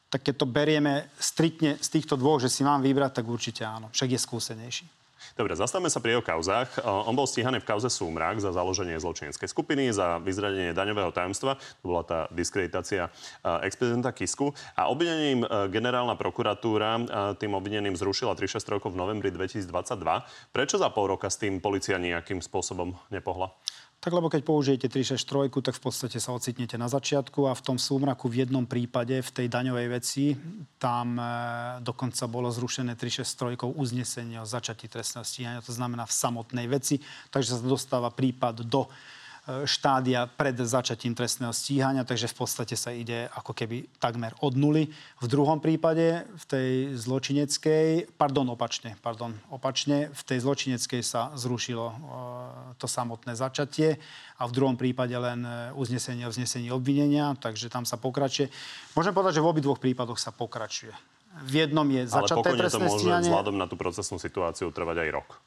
tak 0.08 0.24
keď 0.24 0.36
to 0.40 0.48
berieme 0.48 1.12
striktne 1.20 1.76
z 1.84 1.88
týchto 1.92 2.16
dvoch, 2.16 2.40
že 2.40 2.48
si 2.48 2.64
mám 2.64 2.80
vybrať, 2.80 3.20
tak 3.20 3.26
určite 3.28 3.68
áno. 3.68 3.92
Však 3.92 4.16
je 4.16 4.20
skúsenejší. 4.20 4.86
Dobre, 5.36 5.58
zastavme 5.58 5.92
sa 5.92 6.00
pri 6.00 6.18
jeho 6.18 6.24
kauzách. 6.24 6.86
On 6.86 7.12
bol 7.12 7.28
stíhaný 7.28 7.60
v 7.60 7.68
kauze 7.68 7.90
Súmrak 7.92 8.40
za 8.40 8.54
založenie 8.54 8.96
zločineckej 9.02 9.50
skupiny, 9.50 9.92
za 9.92 10.22
vyzradenie 10.22 10.72
daňového 10.72 11.12
tajomstva. 11.12 11.60
To 11.82 11.86
bola 11.86 12.04
tá 12.06 12.20
diskreditácia 12.32 13.10
uh, 13.10 13.60
expedenta 13.66 14.14
Kisku. 14.14 14.54
A 14.78 14.88
obvinením 14.88 15.44
uh, 15.44 15.68
generálna 15.68 16.16
prokuratúra 16.16 16.92
uh, 16.96 17.04
tým 17.36 17.58
obvineným 17.58 17.98
zrušila 17.98 18.38
36 18.38 18.62
rokov 18.70 18.94
v 18.94 19.02
novembri 19.02 19.34
2022. 19.34 19.68
Prečo 20.54 20.76
za 20.78 20.88
pol 20.94 21.18
roka 21.18 21.28
s 21.28 21.42
tým 21.42 21.60
policia 21.60 21.98
nejakým 21.98 22.40
spôsobom 22.40 22.94
nepohla? 23.10 23.52
Tak 23.98 24.14
lebo 24.14 24.30
keď 24.30 24.46
použijete 24.46 24.88
363, 24.94 25.50
tak 25.58 25.74
v 25.74 25.82
podstate 25.82 26.22
sa 26.22 26.30
ocitnete 26.30 26.78
na 26.78 26.86
začiatku 26.86 27.50
a 27.50 27.58
v 27.58 27.66
tom 27.66 27.78
súmraku 27.82 28.30
v 28.30 28.46
jednom 28.46 28.70
prípade, 28.70 29.18
v 29.26 29.32
tej 29.34 29.50
daňovej 29.50 29.88
veci, 29.90 30.38
tam 30.78 31.18
e, 31.18 31.26
dokonca 31.82 32.30
bolo 32.30 32.54
zrušené 32.54 32.94
363 32.94 33.58
uznesenie 33.74 34.38
o 34.38 34.46
začatí 34.46 34.86
trestného 34.86 35.26
stíhania, 35.26 35.66
to 35.66 35.74
znamená 35.74 36.06
v 36.06 36.14
samotnej 36.14 36.70
veci, 36.70 37.02
takže 37.34 37.58
sa 37.58 37.66
dostáva 37.66 38.14
prípad 38.14 38.70
do 38.70 38.86
štádia 39.48 40.28
pred 40.28 40.60
začatím 40.60 41.16
trestného 41.16 41.56
stíhania, 41.56 42.04
takže 42.04 42.28
v 42.28 42.36
podstate 42.36 42.76
sa 42.76 42.92
ide 42.92 43.32
ako 43.32 43.56
keby 43.56 43.88
takmer 43.96 44.36
od 44.44 44.60
nuly. 44.60 44.92
V 45.24 45.28
druhom 45.32 45.64
prípade, 45.64 46.28
v 46.28 46.46
tej 46.52 46.72
zločineckej, 47.00 48.12
pardon, 48.20 48.44
opačne, 48.52 49.00
pardon, 49.00 49.32
opačne, 49.48 50.12
v 50.12 50.22
tej 50.28 50.44
zločineckej 50.44 51.00
sa 51.00 51.32
zrušilo 51.40 51.86
e, 51.88 51.96
to 52.76 52.92
samotné 52.92 53.40
začatie 53.40 53.96
a 54.36 54.44
v 54.44 54.52
druhom 54.52 54.76
prípade 54.76 55.16
len 55.16 55.48
e, 55.48 55.72
uznesenie 55.80 56.28
o 56.28 56.32
vznesení 56.32 56.68
obvinenia, 56.68 57.32
takže 57.40 57.72
tam 57.72 57.88
sa 57.88 57.96
pokračuje. 57.96 58.52
Môžem 59.00 59.16
povedať, 59.16 59.40
že 59.40 59.44
v 59.44 59.52
obidvoch 59.56 59.80
prípadoch 59.80 60.20
sa 60.20 60.36
pokračuje. 60.36 60.92
V 61.48 61.64
jednom 61.64 61.88
je 61.88 62.04
Ale 62.04 62.12
začaté 62.12 62.50
to 62.52 62.60
trestné 62.60 62.88
môže 62.90 63.00
stíhanie. 63.00 63.30
vzhľadom 63.32 63.56
na 63.56 63.66
tú 63.70 63.80
procesnú 63.80 64.20
situáciu 64.20 64.74
trvať 64.76 65.08
aj 65.08 65.10
rok. 65.24 65.40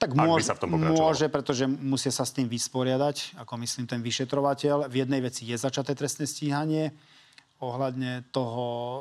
Tak 0.00 0.16
môže, 0.16 0.48
sa 0.48 0.56
v 0.56 0.64
tom 0.64 0.70
pokračovalo. 0.72 0.96
môže, 0.96 1.26
pretože 1.28 1.64
musia 1.68 2.08
sa 2.08 2.24
s 2.24 2.32
tým 2.32 2.48
vysporiadať, 2.48 3.36
ako 3.36 3.52
myslím 3.60 3.84
ten 3.84 4.00
vyšetrovateľ. 4.00 4.88
V 4.88 5.04
jednej 5.04 5.20
veci 5.20 5.44
je 5.44 5.60
začaté 5.60 5.92
trestné 5.92 6.24
stíhanie 6.24 6.96
ohľadne 7.60 8.24
toho 8.32 8.64
e, 8.64 8.98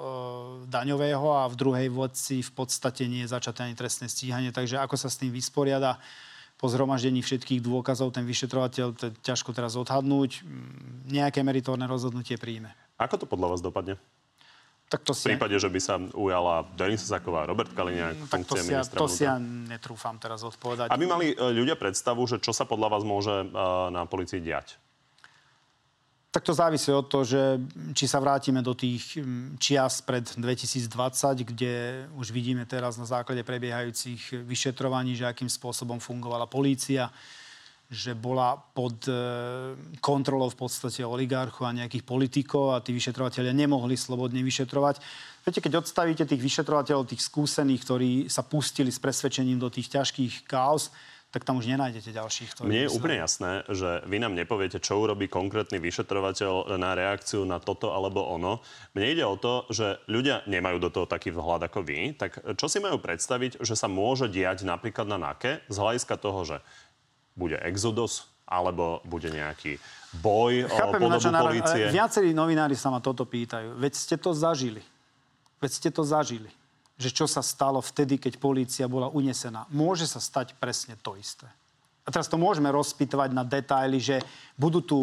daňového 0.68 1.24
a 1.32 1.48
v 1.48 1.56
druhej 1.56 1.88
veci 1.88 2.44
v 2.44 2.52
podstate 2.52 3.08
nie 3.08 3.24
je 3.24 3.32
začaté 3.32 3.64
ani 3.64 3.80
trestné 3.80 4.12
stíhanie. 4.12 4.52
Takže 4.52 4.76
ako 4.84 5.00
sa 5.00 5.08
s 5.08 5.16
tým 5.16 5.32
vysporiada 5.32 5.96
po 6.60 6.68
zhromaždení 6.68 7.24
všetkých 7.24 7.64
dôkazov 7.64 8.12
ten 8.12 8.28
vyšetrovateľ, 8.28 8.88
to 8.92 9.04
je 9.08 9.14
ťažko 9.24 9.56
teraz 9.56 9.80
odhadnúť, 9.80 10.44
Mm, 10.44 11.08
nejaké 11.08 11.40
meritórne 11.40 11.88
rozhodnutie 11.88 12.36
príjme. 12.36 12.76
Ako 13.00 13.16
to 13.16 13.26
podľa 13.26 13.56
vás 13.56 13.62
dopadne? 13.64 13.96
Tak 14.90 15.06
to 15.06 15.14
V 15.14 15.22
si, 15.22 15.30
prípade, 15.30 15.54
že 15.54 15.70
by 15.70 15.78
sa 15.78 16.02
ujala 16.18 16.66
Denisa 16.74 17.06
Saková, 17.06 17.46
Robert 17.46 17.70
Kaliňák, 17.78 18.26
tak 18.26 18.42
to 18.50 18.58
si, 18.58 18.74
ja, 18.74 18.82
to 18.82 19.06
si 19.06 19.22
ja 19.22 19.38
netrúfam 19.38 20.18
teraz 20.18 20.42
odpovedať. 20.42 20.90
Aby 20.90 21.06
mali 21.06 21.28
e, 21.30 21.36
ľudia 21.38 21.78
predstavu, 21.78 22.26
že 22.26 22.42
čo 22.42 22.50
sa 22.50 22.66
podľa 22.66 22.98
vás 22.98 23.04
môže 23.06 23.30
e, 23.30 23.46
na 23.94 24.10
policii 24.10 24.42
diať. 24.42 24.82
Tak 26.30 26.42
to 26.42 26.54
závisí 26.54 26.90
od 26.90 27.06
toho, 27.10 27.22
že 27.22 27.42
či 27.94 28.10
sa 28.10 28.18
vrátime 28.18 28.66
do 28.66 28.74
tých 28.74 29.18
mm, 29.18 29.62
čias 29.62 30.02
pred 30.02 30.26
2020, 30.26 30.90
kde 31.42 32.06
už 32.18 32.34
vidíme 32.34 32.66
teraz 32.66 32.98
na 32.98 33.06
základe 33.06 33.46
prebiehajúcich 33.46 34.42
vyšetrovaní, 34.42 35.14
že 35.14 35.30
akým 35.30 35.50
spôsobom 35.50 36.02
fungovala 36.02 36.50
polícia, 36.50 37.14
že 37.90 38.14
bola 38.14 38.54
pod 38.54 39.02
e, 39.10 39.14
kontrolou 39.98 40.54
v 40.54 40.60
podstate 40.62 41.02
oligarchu 41.02 41.66
a 41.66 41.74
nejakých 41.74 42.06
politikov 42.06 42.78
a 42.78 42.86
tí 42.86 42.94
vyšetrovateľia 42.94 43.50
nemohli 43.50 43.98
slobodne 43.98 44.46
vyšetrovať. 44.46 45.02
Viete, 45.42 45.58
keď 45.58 45.82
odstavíte 45.82 46.30
tých 46.30 46.38
vyšetrovateľov, 46.38 47.10
tých 47.10 47.26
skúsených, 47.26 47.82
ktorí 47.82 48.12
sa 48.30 48.46
pustili 48.46 48.94
s 48.94 49.02
presvedčením 49.02 49.58
do 49.58 49.74
tých 49.74 49.90
ťažkých 49.90 50.46
káuz, 50.46 50.94
tak 51.30 51.46
tam 51.46 51.62
už 51.62 51.70
nenájdete 51.70 52.10
ďalších. 52.10 52.50
Ktorí 52.58 52.66
Mne 52.66 52.82
je 52.86 52.90
sa- 52.90 52.98
úplne 52.98 53.18
jasné, 53.22 53.52
že 53.70 53.90
vy 54.10 54.18
nám 54.18 54.34
nepoviete, 54.34 54.82
čo 54.82 54.98
urobí 54.98 55.30
konkrétny 55.30 55.78
vyšetrovateľ 55.78 56.78
na 56.82 56.98
reakciu 56.98 57.46
na 57.46 57.62
toto 57.62 57.94
alebo 57.94 58.26
ono. 58.26 58.66
Mne 58.98 59.08
ide 59.14 59.26
o 59.26 59.38
to, 59.38 59.70
že 59.70 60.02
ľudia 60.10 60.42
nemajú 60.50 60.78
do 60.82 60.90
toho 60.90 61.06
taký 61.06 61.30
vhľad 61.30 61.70
ako 61.70 61.86
vy. 61.86 62.18
Tak 62.18 62.58
čo 62.58 62.66
si 62.66 62.82
majú 62.82 62.98
predstaviť, 62.98 63.62
že 63.62 63.78
sa 63.78 63.86
môže 63.86 64.26
diať 64.26 64.66
napríklad 64.66 65.06
na 65.06 65.22
NAKE 65.22 65.70
z 65.70 65.78
hľadiska 65.78 66.18
toho, 66.18 66.42
že 66.46 66.58
bude 67.40 67.56
exodus 67.64 68.28
alebo 68.44 69.00
bude 69.08 69.32
nejaký 69.32 69.80
boj 70.20 70.68
o 70.68 70.76
Chápem, 70.76 71.00
čo 71.00 71.30
podobu 71.32 71.32
polície. 71.48 71.84
ale 71.88 71.96
Viacerí 71.96 72.30
novinári 72.36 72.76
sa 72.76 72.92
ma 72.92 73.00
toto 73.00 73.24
pýtajú. 73.24 73.80
Veď 73.80 73.94
ste 73.96 74.16
to 74.20 74.36
zažili. 74.36 74.84
Veď 75.64 75.72
ste 75.72 75.90
to 75.94 76.04
zažili. 76.04 76.52
Že 77.00 77.24
čo 77.24 77.26
sa 77.30 77.40
stalo 77.40 77.80
vtedy, 77.80 78.20
keď 78.20 78.42
polícia 78.42 78.90
bola 78.90 79.08
unesená. 79.08 79.64
Môže 79.72 80.04
sa 80.04 80.20
stať 80.20 80.58
presne 80.60 81.00
to 81.00 81.16
isté. 81.16 81.48
A 82.04 82.12
teraz 82.12 82.26
to 82.26 82.42
môžeme 82.42 82.68
rozpýtovať 82.74 83.30
na 83.38 83.46
detaily, 83.46 84.02
že 84.02 84.18
budú 84.58 84.82
tu 84.82 85.00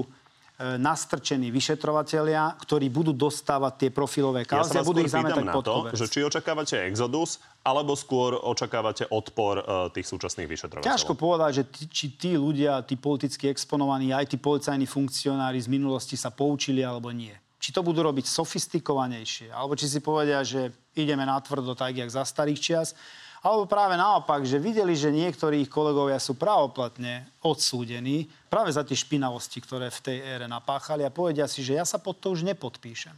nastrčení 0.56 1.52
vyšetrovatelia, 1.52 2.56
ktorí 2.56 2.88
budú 2.88 3.12
dostávať 3.12 3.72
tie 3.76 3.90
profilové 3.92 4.48
kauzy 4.48 4.72
ja 4.72 4.80
a 4.80 4.88
budú 4.88 5.04
ich 5.04 5.12
zametať 5.12 5.44
na 5.44 5.52
pod 5.52 5.68
to, 5.68 5.72
koberec. 5.84 6.00
že 6.00 6.06
či 6.08 6.24
očakávate 6.24 6.76
exodus, 6.88 7.44
alebo 7.60 7.92
skôr 7.92 8.32
očakávate 8.40 9.04
odpor 9.12 9.60
uh, 9.60 9.92
tých 9.92 10.08
súčasných 10.08 10.48
vyšetrovateľov. 10.48 10.88
Ťažko 10.88 11.12
povedať, 11.12 11.50
že 11.60 11.62
tí, 11.68 11.82
či 11.92 12.06
tí 12.16 12.30
ľudia, 12.40 12.80
tí 12.88 12.96
politicky 12.96 13.52
exponovaní, 13.52 14.16
aj 14.16 14.32
tí 14.32 14.40
policajní 14.40 14.88
funkcionári 14.88 15.60
z 15.60 15.68
minulosti 15.68 16.16
sa 16.16 16.32
poučili 16.32 16.80
alebo 16.80 17.12
nie. 17.12 17.36
Či 17.60 17.76
to 17.76 17.84
budú 17.84 18.00
robiť 18.08 18.24
sofistikovanejšie, 18.24 19.52
alebo 19.52 19.76
či 19.76 19.92
si 19.92 20.00
povedia, 20.00 20.40
že 20.40 20.72
ideme 20.96 21.28
na 21.28 21.36
tvrdo 21.36 21.76
tak, 21.76 22.00
jak 22.00 22.08
za 22.08 22.24
starých 22.24 22.60
čias, 22.64 22.96
alebo 23.46 23.70
práve 23.70 23.94
naopak, 23.94 24.42
že 24.42 24.58
videli, 24.58 24.98
že 24.98 25.14
niektorí 25.14 25.62
ich 25.62 25.70
kolegovia 25.70 26.18
sú 26.18 26.34
pravoplatne 26.34 27.30
odsúdení 27.46 28.26
práve 28.50 28.74
za 28.74 28.82
tie 28.82 28.98
špinavosti, 28.98 29.62
ktoré 29.62 29.86
v 29.94 30.02
tej 30.02 30.18
ére 30.18 30.46
napáchali 30.50 31.06
a 31.06 31.14
povedia 31.14 31.46
si, 31.46 31.62
že 31.62 31.78
ja 31.78 31.86
sa 31.86 32.02
pod 32.02 32.18
to 32.18 32.34
už 32.34 32.42
nepodpíšem. 32.42 33.14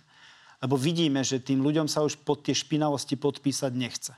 Lebo 0.61 0.77
vidíme, 0.77 1.25
že 1.25 1.41
tým 1.41 1.65
ľuďom 1.65 1.89
sa 1.89 2.05
už 2.05 2.21
pod 2.29 2.45
tie 2.45 2.53
špinavosti 2.53 3.17
podpísať 3.17 3.73
nechce. 3.73 4.13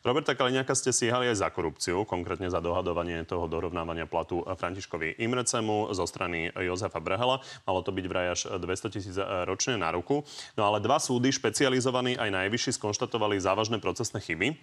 Roberta 0.00 0.32
Kaliňáka 0.32 0.72
ste 0.72 0.92
stíhali 0.92 1.28
aj 1.28 1.44
za 1.44 1.48
korupciu, 1.52 2.08
konkrétne 2.08 2.48
za 2.48 2.62
dohadovanie 2.64 3.22
toho 3.28 3.44
dorovnávania 3.50 4.08
platu 4.08 4.40
Františkovi 4.44 5.20
Imrecemu 5.20 5.92
zo 5.92 6.04
strany 6.08 6.48
Jozefa 6.56 7.02
Brehela. 7.04 7.44
Malo 7.68 7.80
to 7.84 7.92
byť 7.92 8.06
vraj 8.08 8.26
až 8.32 8.40
200 8.56 8.94
tisíc 8.94 9.16
ročne 9.44 9.76
na 9.76 9.92
ruku. 9.92 10.24
No 10.56 10.64
ale 10.64 10.80
dva 10.80 10.96
súdy, 10.96 11.28
špecializovaní 11.28 12.16
aj 12.16 12.30
najvyšší, 12.32 12.80
skonštatovali 12.80 13.36
závažné 13.42 13.76
procesné 13.82 14.24
chyby. 14.24 14.56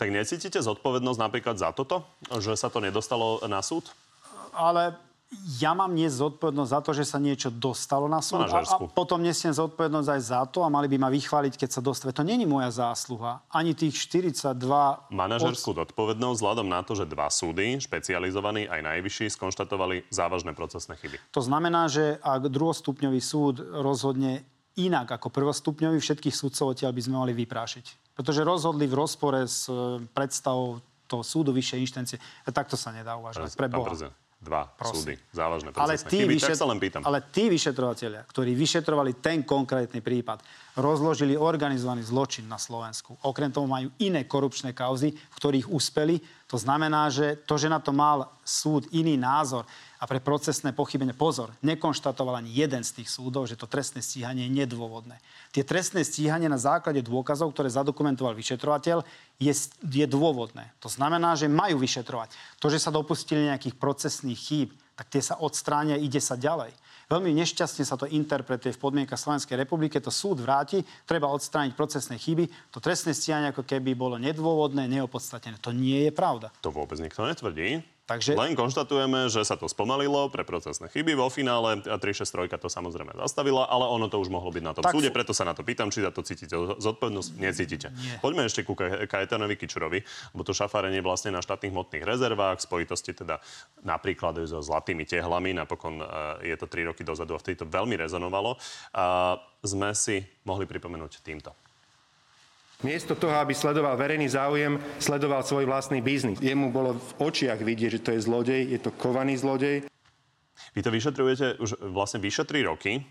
Tak 0.00 0.08
necítite 0.08 0.64
zodpovednosť 0.64 1.20
napríklad 1.20 1.60
za 1.60 1.76
toto, 1.76 2.08
že 2.40 2.56
sa 2.56 2.72
to 2.72 2.80
nedostalo 2.80 3.44
na 3.44 3.60
súd? 3.60 3.92
Ale 4.56 4.96
ja 5.62 5.78
mám 5.78 5.94
nie 5.94 6.10
zodpovednosť 6.10 6.70
za 6.74 6.80
to, 6.82 6.90
že 6.90 7.04
sa 7.06 7.22
niečo 7.22 7.54
dostalo 7.54 8.10
na 8.10 8.18
súd 8.18 8.50
a, 8.50 8.66
a 8.66 8.76
potom 8.90 9.22
nesiem 9.22 9.54
zodpovednosť 9.54 10.08
aj 10.10 10.20
za 10.26 10.42
to 10.50 10.66
a 10.66 10.68
mali 10.72 10.90
by 10.90 11.06
ma 11.06 11.06
vychváliť, 11.06 11.54
keď 11.54 11.70
sa 11.70 11.80
dostane. 11.80 12.10
To 12.10 12.26
není 12.26 12.42
moja 12.50 12.74
zásluha. 12.74 13.46
Ani 13.46 13.78
tých 13.78 13.94
42... 14.10 14.58
Manažerskú 15.14 15.70
od... 15.70 15.86
zodpovednosť 15.86 16.34
vzhľadom 16.34 16.66
na 16.66 16.82
to, 16.82 16.98
že 16.98 17.06
dva 17.06 17.30
súdy, 17.30 17.78
špecializovaní 17.78 18.66
aj 18.66 18.82
najvyšší, 18.82 19.30
skonštatovali 19.30 20.10
závažné 20.10 20.50
procesné 20.50 20.98
chyby. 20.98 21.22
To 21.30 21.42
znamená, 21.46 21.86
že 21.86 22.18
ak 22.18 22.50
druhostupňový 22.50 23.22
súd 23.22 23.62
rozhodne 23.62 24.42
inak 24.74 25.14
ako 25.14 25.30
prvostupňový, 25.30 26.02
všetkých 26.02 26.34
súdcov 26.34 26.74
odtiaľ 26.74 26.90
by 26.90 27.02
sme 27.06 27.16
mali 27.22 27.32
vyprášiť. 27.38 28.18
Pretože 28.18 28.42
rozhodli 28.42 28.90
v 28.90 28.98
rozpore 28.98 29.46
s 29.46 29.70
e, 29.70 30.02
predstavou 30.10 30.82
toho 31.06 31.22
súdu 31.22 31.50
vyššej 31.54 31.78
inštancie. 31.82 32.16
A 32.46 32.50
takto 32.50 32.74
sa 32.74 32.90
nedá 32.94 33.14
uvažovať. 33.18 33.50
Pre 33.54 33.70
Boha 33.70 33.94
dva 34.40 34.64
Prosím. 34.72 34.96
súdy. 34.96 35.14
Závažné 35.36 35.68
ale 35.76 36.00
tí, 36.00 36.24
chyby, 36.24 36.34
vyšet... 36.40 36.56
tak 36.56 36.60
sa 36.64 36.68
len 36.72 36.80
pýtam. 36.80 37.04
Ale 37.04 37.28
tí 37.28 37.52
vyšetrovateľia, 37.52 38.24
ktorí 38.24 38.56
vyšetrovali 38.56 39.20
ten 39.20 39.44
konkrétny 39.44 40.00
prípad, 40.00 40.40
rozložili 40.80 41.36
organizovaný 41.36 42.00
zločin 42.08 42.48
na 42.48 42.56
Slovensku. 42.56 43.20
Okrem 43.28 43.52
toho 43.52 43.68
majú 43.68 43.92
iné 44.00 44.24
korupčné 44.24 44.72
kauzy, 44.72 45.12
v 45.12 45.34
ktorých 45.36 45.68
uspeli. 45.68 46.16
To 46.48 46.56
znamená, 46.56 47.12
že 47.12 47.36
to, 47.44 47.60
že 47.60 47.68
na 47.68 47.84
to 47.84 47.92
mal 47.92 48.32
súd 48.40 48.88
iný 48.96 49.20
názor 49.20 49.68
a 50.00 50.08
pre 50.08 50.16
procesné 50.16 50.72
pochybenie, 50.72 51.12
pozor, 51.12 51.52
nekonštatoval 51.60 52.40
ani 52.40 52.56
jeden 52.56 52.80
z 52.80 53.00
tých 53.04 53.12
súdov, 53.12 53.44
že 53.44 53.60
to 53.60 53.68
trestné 53.68 54.00
stíhanie 54.00 54.48
je 54.48 54.64
nedôvodné. 54.64 55.20
Tie 55.52 55.60
trestné 55.60 56.00
stíhanie 56.00 56.48
na 56.48 56.56
základe 56.56 57.04
dôkazov, 57.04 57.52
ktoré 57.52 57.68
zadokumentoval 57.68 58.32
vyšetrovateľ, 58.32 59.04
je, 59.36 59.52
je 59.84 60.06
dôvodné. 60.08 60.72
To 60.80 60.88
znamená, 60.88 61.36
že 61.36 61.52
majú 61.52 61.76
vyšetrovať. 61.84 62.32
To, 62.64 62.72
že 62.72 62.80
sa 62.80 62.88
dopustili 62.88 63.52
nejakých 63.52 63.76
procesných 63.76 64.40
chýb, 64.40 64.72
tak 64.96 65.12
tie 65.12 65.20
sa 65.20 65.36
odstránia, 65.36 66.00
ide 66.00 66.20
sa 66.20 66.36
ďalej. 66.36 66.72
Veľmi 67.10 67.34
nešťastne 67.42 67.82
sa 67.82 67.98
to 67.98 68.06
interpretuje 68.06 68.70
v 68.70 68.80
podmienkach 68.80 69.18
Slovenskej 69.18 69.58
republiky, 69.58 69.98
to 69.98 70.14
súd 70.14 70.40
vráti, 70.40 70.80
treba 71.04 71.26
odstrániť 71.28 71.74
procesné 71.74 72.16
chyby, 72.16 72.46
to 72.70 72.78
trestné 72.78 73.12
stíhanie 73.12 73.50
ako 73.50 73.66
keby 73.66 73.98
bolo 73.98 74.14
nedôvodné, 74.16 74.86
neopodstatené. 74.86 75.58
To 75.60 75.74
nie 75.74 76.08
je 76.08 76.12
pravda. 76.14 76.54
To 76.62 76.70
vôbec 76.70 77.02
nikto 77.02 77.26
netvrdí. 77.26 77.82
Takže... 78.10 78.34
Len 78.34 78.58
konštatujeme, 78.58 79.30
že 79.30 79.46
sa 79.46 79.54
to 79.54 79.70
spomalilo 79.70 80.26
pre 80.34 80.42
procesné 80.42 80.90
chyby 80.90 81.14
vo 81.14 81.30
finále. 81.30 81.78
363 81.78 82.58
to 82.58 82.66
samozrejme 82.66 83.14
zastavila, 83.14 83.70
ale 83.70 83.86
ono 83.86 84.10
to 84.10 84.18
už 84.18 84.26
mohlo 84.26 84.50
byť 84.50 84.64
na 84.66 84.74
tom 84.74 84.82
tak... 84.82 84.98
súde, 84.98 85.14
preto 85.14 85.30
sa 85.30 85.46
na 85.46 85.54
to 85.54 85.62
pýtam, 85.62 85.94
či 85.94 86.02
za 86.02 86.10
to 86.10 86.26
cítite 86.26 86.50
zodpovednosť. 86.58 87.30
Necítite. 87.38 87.94
Nie. 87.94 88.18
Poďme 88.18 88.50
ešte 88.50 88.66
ku 88.66 88.74
Kajetanovi 88.74 89.54
Kičurovi, 89.54 90.02
bo 90.34 90.42
to 90.42 90.50
šafárenie 90.50 90.98
vlastne 90.98 91.30
na 91.30 91.38
štátnych 91.38 91.70
hmotných 91.70 92.02
rezervách, 92.02 92.58
spojitosti 92.58 93.14
teda 93.14 93.38
napríklad 93.86 94.42
so 94.42 94.58
zlatými 94.58 95.06
tehlami, 95.06 95.54
napokon 95.54 96.02
e, 96.02 96.50
je 96.50 96.56
to 96.58 96.66
3 96.66 96.90
roky 96.90 97.06
dozadu 97.06 97.38
a 97.38 97.38
vtedy 97.38 97.62
to 97.62 97.66
veľmi 97.70 97.94
rezonovalo. 97.94 98.58
A 98.90 99.38
sme 99.62 99.94
si 99.94 100.18
mohli 100.42 100.66
pripomenúť 100.66 101.22
týmto. 101.22 101.54
Miesto 102.80 103.12
toho, 103.12 103.36
aby 103.36 103.52
sledoval 103.52 103.92
verejný 104.00 104.32
záujem, 104.32 104.80
sledoval 104.96 105.44
svoj 105.44 105.68
vlastný 105.68 106.00
biznis. 106.00 106.40
Jemu 106.40 106.72
bolo 106.72 106.96
v 106.96 107.28
očiach 107.28 107.60
vidieť, 107.60 108.00
že 108.00 108.00
to 108.00 108.10
je 108.16 108.24
zlodej, 108.24 108.72
je 108.72 108.80
to 108.80 108.88
kovaný 108.96 109.36
zlodej. 109.36 109.84
Vy 110.72 110.80
to 110.80 110.88
vyšetrujete 110.88 111.60
už 111.60 111.76
vlastne 111.92 112.24
vyše 112.24 112.48
3 112.48 112.64
roky. 112.64 113.04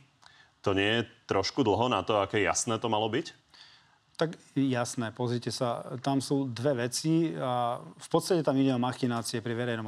To 0.65 0.73
nie 0.73 1.01
je 1.01 1.01
trošku 1.29 1.61
dlho 1.61 1.85
na 1.85 2.01
to, 2.01 2.17
aké 2.17 2.41
jasné 2.41 2.81
to 2.81 2.89
malo 2.89 3.13
byť? 3.13 3.31
Tak 4.19 4.35
jasné, 4.57 5.15
pozrite 5.15 5.47
sa, 5.47 5.95
tam 6.03 6.19
sú 6.19 6.51
dve 6.51 6.83
veci 6.89 7.31
a 7.39 7.79
v 7.79 8.07
podstate 8.11 8.43
tam 8.43 8.59
ide 8.59 8.75
o 8.75 8.81
machinácie 8.81 9.39
pri 9.39 9.55
verejnom 9.55 9.87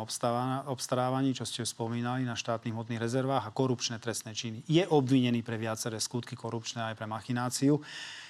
obstarávaní, 0.72 1.36
čo 1.36 1.44
ste 1.44 1.67
spomínali, 1.67 2.24
na 2.24 2.39
štátnych 2.39 2.72
hmotných 2.72 3.04
rezervách 3.04 3.44
a 3.44 3.52
korupčné 3.52 4.00
trestné 4.00 4.32
činy. 4.32 4.63
Je 4.72 4.88
obvinený 4.88 5.44
pre 5.44 5.60
viaceré 5.60 6.00
skutky 6.00 6.39
korupčné 6.39 6.80
aj 6.80 6.96
pre 6.96 7.12
machináciu. 7.12 7.84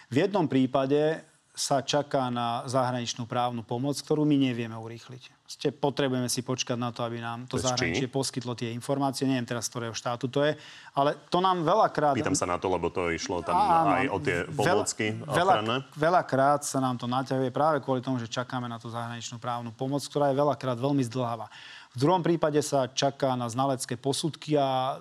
V 0.10 0.16
jednom 0.18 0.50
prípade 0.50 1.22
sa 1.62 1.86
čaká 1.86 2.34
na 2.34 2.66
zahraničnú 2.66 3.30
právnu 3.30 3.62
pomoc, 3.62 3.94
ktorú 4.02 4.26
my 4.26 4.34
nevieme 4.34 4.74
urýchliť. 4.74 5.46
Ste, 5.46 5.70
potrebujeme 5.70 6.26
si 6.26 6.42
počkať 6.42 6.74
na 6.74 6.90
to, 6.90 7.06
aby 7.06 7.22
nám 7.22 7.46
to, 7.46 7.62
to 7.62 7.70
zahraničie 7.70 8.10
poskytlo 8.10 8.58
tie 8.58 8.74
informácie. 8.74 9.30
Neviem 9.30 9.46
teraz, 9.46 9.70
ktorého 9.70 9.94
štátu 9.94 10.26
to 10.26 10.42
je, 10.42 10.58
ale 10.98 11.14
to 11.30 11.38
nám 11.38 11.62
veľakrát... 11.62 12.18
Pýtam 12.18 12.34
sa 12.34 12.50
na 12.50 12.58
to, 12.58 12.66
lebo 12.66 12.90
to 12.90 13.14
išlo 13.14 13.46
tam 13.46 13.54
áno, 13.54 13.94
aj 13.94 14.08
o 14.10 14.18
tie 14.18 14.38
pomocky 14.50 15.14
veľa, 15.22 15.86
veľakrát 15.94 16.66
sa 16.66 16.82
nám 16.82 16.98
to 16.98 17.06
naťahuje 17.06 17.54
práve 17.54 17.78
kvôli 17.86 18.02
tomu, 18.02 18.18
že 18.18 18.32
čakáme 18.32 18.66
na 18.66 18.82
tú 18.82 18.90
zahraničnú 18.90 19.38
právnu 19.38 19.70
pomoc, 19.70 20.02
ktorá 20.02 20.34
je 20.34 20.42
veľakrát 20.42 20.82
veľmi 20.82 21.06
zdlháva. 21.14 21.46
V 21.94 21.98
druhom 22.02 22.26
prípade 22.26 22.58
sa 22.66 22.90
čaká 22.90 23.38
na 23.38 23.52
znalecké 23.52 24.02
posudky 24.02 24.58
a 24.58 24.98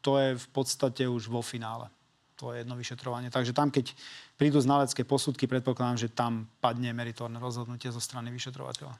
to 0.00 0.16
je 0.16 0.38
v 0.38 0.48
podstate 0.54 1.04
už 1.04 1.28
vo 1.28 1.44
finále. 1.44 1.92
To 2.40 2.56
je 2.56 2.64
jedno 2.64 2.72
vyšetrovanie. 2.72 3.28
Takže 3.28 3.52
tam, 3.52 3.68
keď 3.68 3.92
prídu 4.40 4.56
znalecké 4.56 5.04
posudky, 5.04 5.44
predpokladám, 5.44 6.00
že 6.00 6.08
tam 6.08 6.48
padne 6.64 6.96
meritórne 6.96 7.36
rozhodnutie 7.36 7.92
zo 7.92 8.00
strany 8.00 8.32
vyšetrovateľa. 8.32 8.96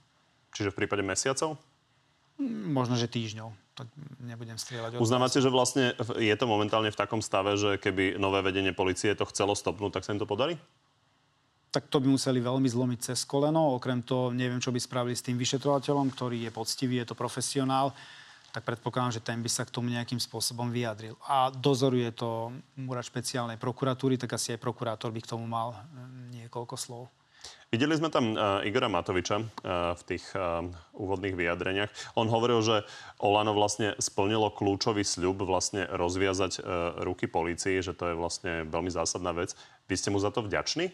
Čiže 0.52 0.76
v 0.76 0.84
prípade 0.84 1.00
mesiacov? 1.00 1.56
Mm, 2.36 2.76
možno, 2.76 3.00
že 3.00 3.08
týždňov. 3.08 3.48
Tak 3.72 3.88
nebudem 4.20 4.60
strieľať. 4.60 5.00
Uznávate, 5.00 5.40
že 5.40 5.48
vlastne 5.48 5.96
je 6.20 6.36
to 6.36 6.44
momentálne 6.44 6.92
v 6.92 7.00
takom 7.00 7.24
stave, 7.24 7.56
že 7.56 7.80
keby 7.80 8.20
nové 8.20 8.44
vedenie 8.44 8.76
policie 8.76 9.16
to 9.16 9.24
chcelo 9.32 9.56
stopnúť, 9.56 9.96
tak 9.96 10.04
sa 10.04 10.12
im 10.12 10.20
to 10.20 10.28
podarí? 10.28 10.60
tak 11.70 11.86
to 11.86 12.02
by 12.02 12.10
museli 12.10 12.42
veľmi 12.42 12.66
zlomiť 12.66 13.14
cez 13.14 13.22
koleno. 13.22 13.78
Okrem 13.78 14.02
toho 14.02 14.34
neviem, 14.34 14.58
čo 14.58 14.74
by 14.74 14.82
spravili 14.82 15.14
s 15.14 15.22
tým 15.22 15.38
vyšetrovateľom, 15.38 16.10
ktorý 16.10 16.42
je 16.42 16.50
poctivý, 16.50 16.98
je 16.98 17.06
to 17.06 17.14
profesionál 17.14 17.94
tak 18.50 18.66
predpokladám, 18.66 19.18
že 19.18 19.24
ten 19.24 19.38
by 19.38 19.50
sa 19.50 19.62
k 19.62 19.74
tomu 19.74 19.90
nejakým 19.90 20.18
spôsobom 20.18 20.70
vyjadril. 20.74 21.14
A 21.26 21.54
dozoruje 21.54 22.10
to 22.10 22.50
úrad 22.86 23.06
špeciálnej 23.06 23.56
prokuratúry, 23.56 24.18
tak 24.18 24.34
asi 24.34 24.54
aj 24.54 24.62
prokurátor 24.62 25.14
by 25.14 25.20
k 25.22 25.30
tomu 25.30 25.46
mal 25.46 25.74
eh, 25.74 25.80
niekoľko 26.42 26.74
slov. 26.74 27.02
Videli 27.70 27.94
sme 27.96 28.10
tam 28.10 28.34
uh, 28.34 28.60
Igora 28.66 28.90
Matoviča 28.90 29.40
uh, 29.40 29.94
v 29.94 30.02
tých 30.04 30.26
uh, 30.34 30.66
úvodných 30.92 31.38
vyjadreniach. 31.38 32.18
On 32.18 32.26
hovoril, 32.26 32.60
že 32.60 32.82
Olano 33.22 33.54
vlastne 33.54 33.94
splnilo 33.96 34.50
kľúčový 34.52 35.06
sľub 35.06 35.46
vlastne 35.46 35.86
rozviazať 35.88 36.60
uh, 36.60 36.98
ruky 37.06 37.30
polícii, 37.30 37.78
že 37.80 37.94
to 37.94 38.12
je 38.12 38.18
vlastne 38.18 38.66
veľmi 38.68 38.90
zásadná 38.90 39.32
vec. 39.32 39.54
Vy 39.88 39.94
ste 39.96 40.10
mu 40.10 40.18
za 40.18 40.34
to 40.34 40.44
vďační? 40.44 40.92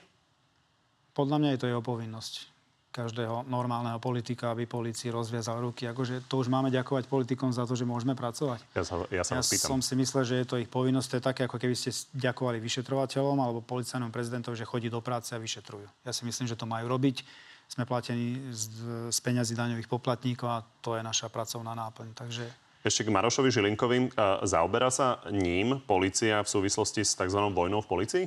Podľa 1.17 1.37
mňa 1.41 1.51
je 1.57 1.61
to 1.65 1.71
jeho 1.73 1.83
povinnosť 1.83 2.56
každého 2.97 3.45
normálneho 3.45 4.01
politika, 4.01 4.57
aby 4.57 4.65
polícii 4.65 5.13
rozviazal 5.13 5.61
ruky. 5.61 5.85
Akože 5.85 6.25
to 6.25 6.41
už 6.41 6.49
máme 6.49 6.73
ďakovať 6.73 7.05
politikom 7.13 7.53
za 7.53 7.69
to, 7.69 7.77
že 7.77 7.85
môžeme 7.85 8.17
pracovať. 8.17 8.65
Ja 8.73 8.89
sa, 8.89 9.05
ja 9.13 9.21
sa 9.21 9.37
ja 9.37 9.45
som 9.45 9.85
si 9.85 9.93
myslel, 10.01 10.25
že 10.25 10.35
je 10.41 10.47
to 10.49 10.57
ich 10.57 10.73
povinnosť. 10.73 11.09
To 11.13 11.17
je 11.21 11.25
také, 11.29 11.41
ako 11.45 11.61
keby 11.61 11.77
ste 11.77 11.93
ďakovali 12.17 12.57
vyšetrovateľom 12.65 13.37
alebo 13.37 13.61
policajnom 13.61 14.09
prezidentovi, 14.09 14.57
že 14.57 14.65
chodí 14.65 14.89
do 14.89 15.05
práce 15.05 15.37
a 15.37 15.39
vyšetrujú. 15.39 15.85
Ja 16.09 16.17
si 16.17 16.25
myslím, 16.25 16.49
že 16.49 16.57
to 16.57 16.65
majú 16.65 16.89
robiť. 16.89 17.21
Sme 17.69 17.85
platení 17.85 18.49
z, 18.55 18.71
z 19.13 19.19
peňazí 19.21 19.53
daňových 19.53 19.91
poplatníkov 19.91 20.49
a 20.49 20.65
to 20.81 20.97
je 20.97 21.03
naša 21.05 21.29
pracovná 21.29 21.77
náplň. 21.77 22.17
Takže 22.17 22.47
ešte 22.87 23.03
k 23.03 23.11
Marošovi 23.11 23.51
Žilinkovi. 23.51 24.15
Zaoberá 24.47 24.95
sa 24.95 25.19
ním 25.35 25.83
policia 25.83 26.39
v 26.39 26.49
súvislosti 26.49 27.03
s 27.03 27.19
tzv. 27.19 27.41
vojnou 27.51 27.83
v 27.83 27.91
policii? 27.91 28.25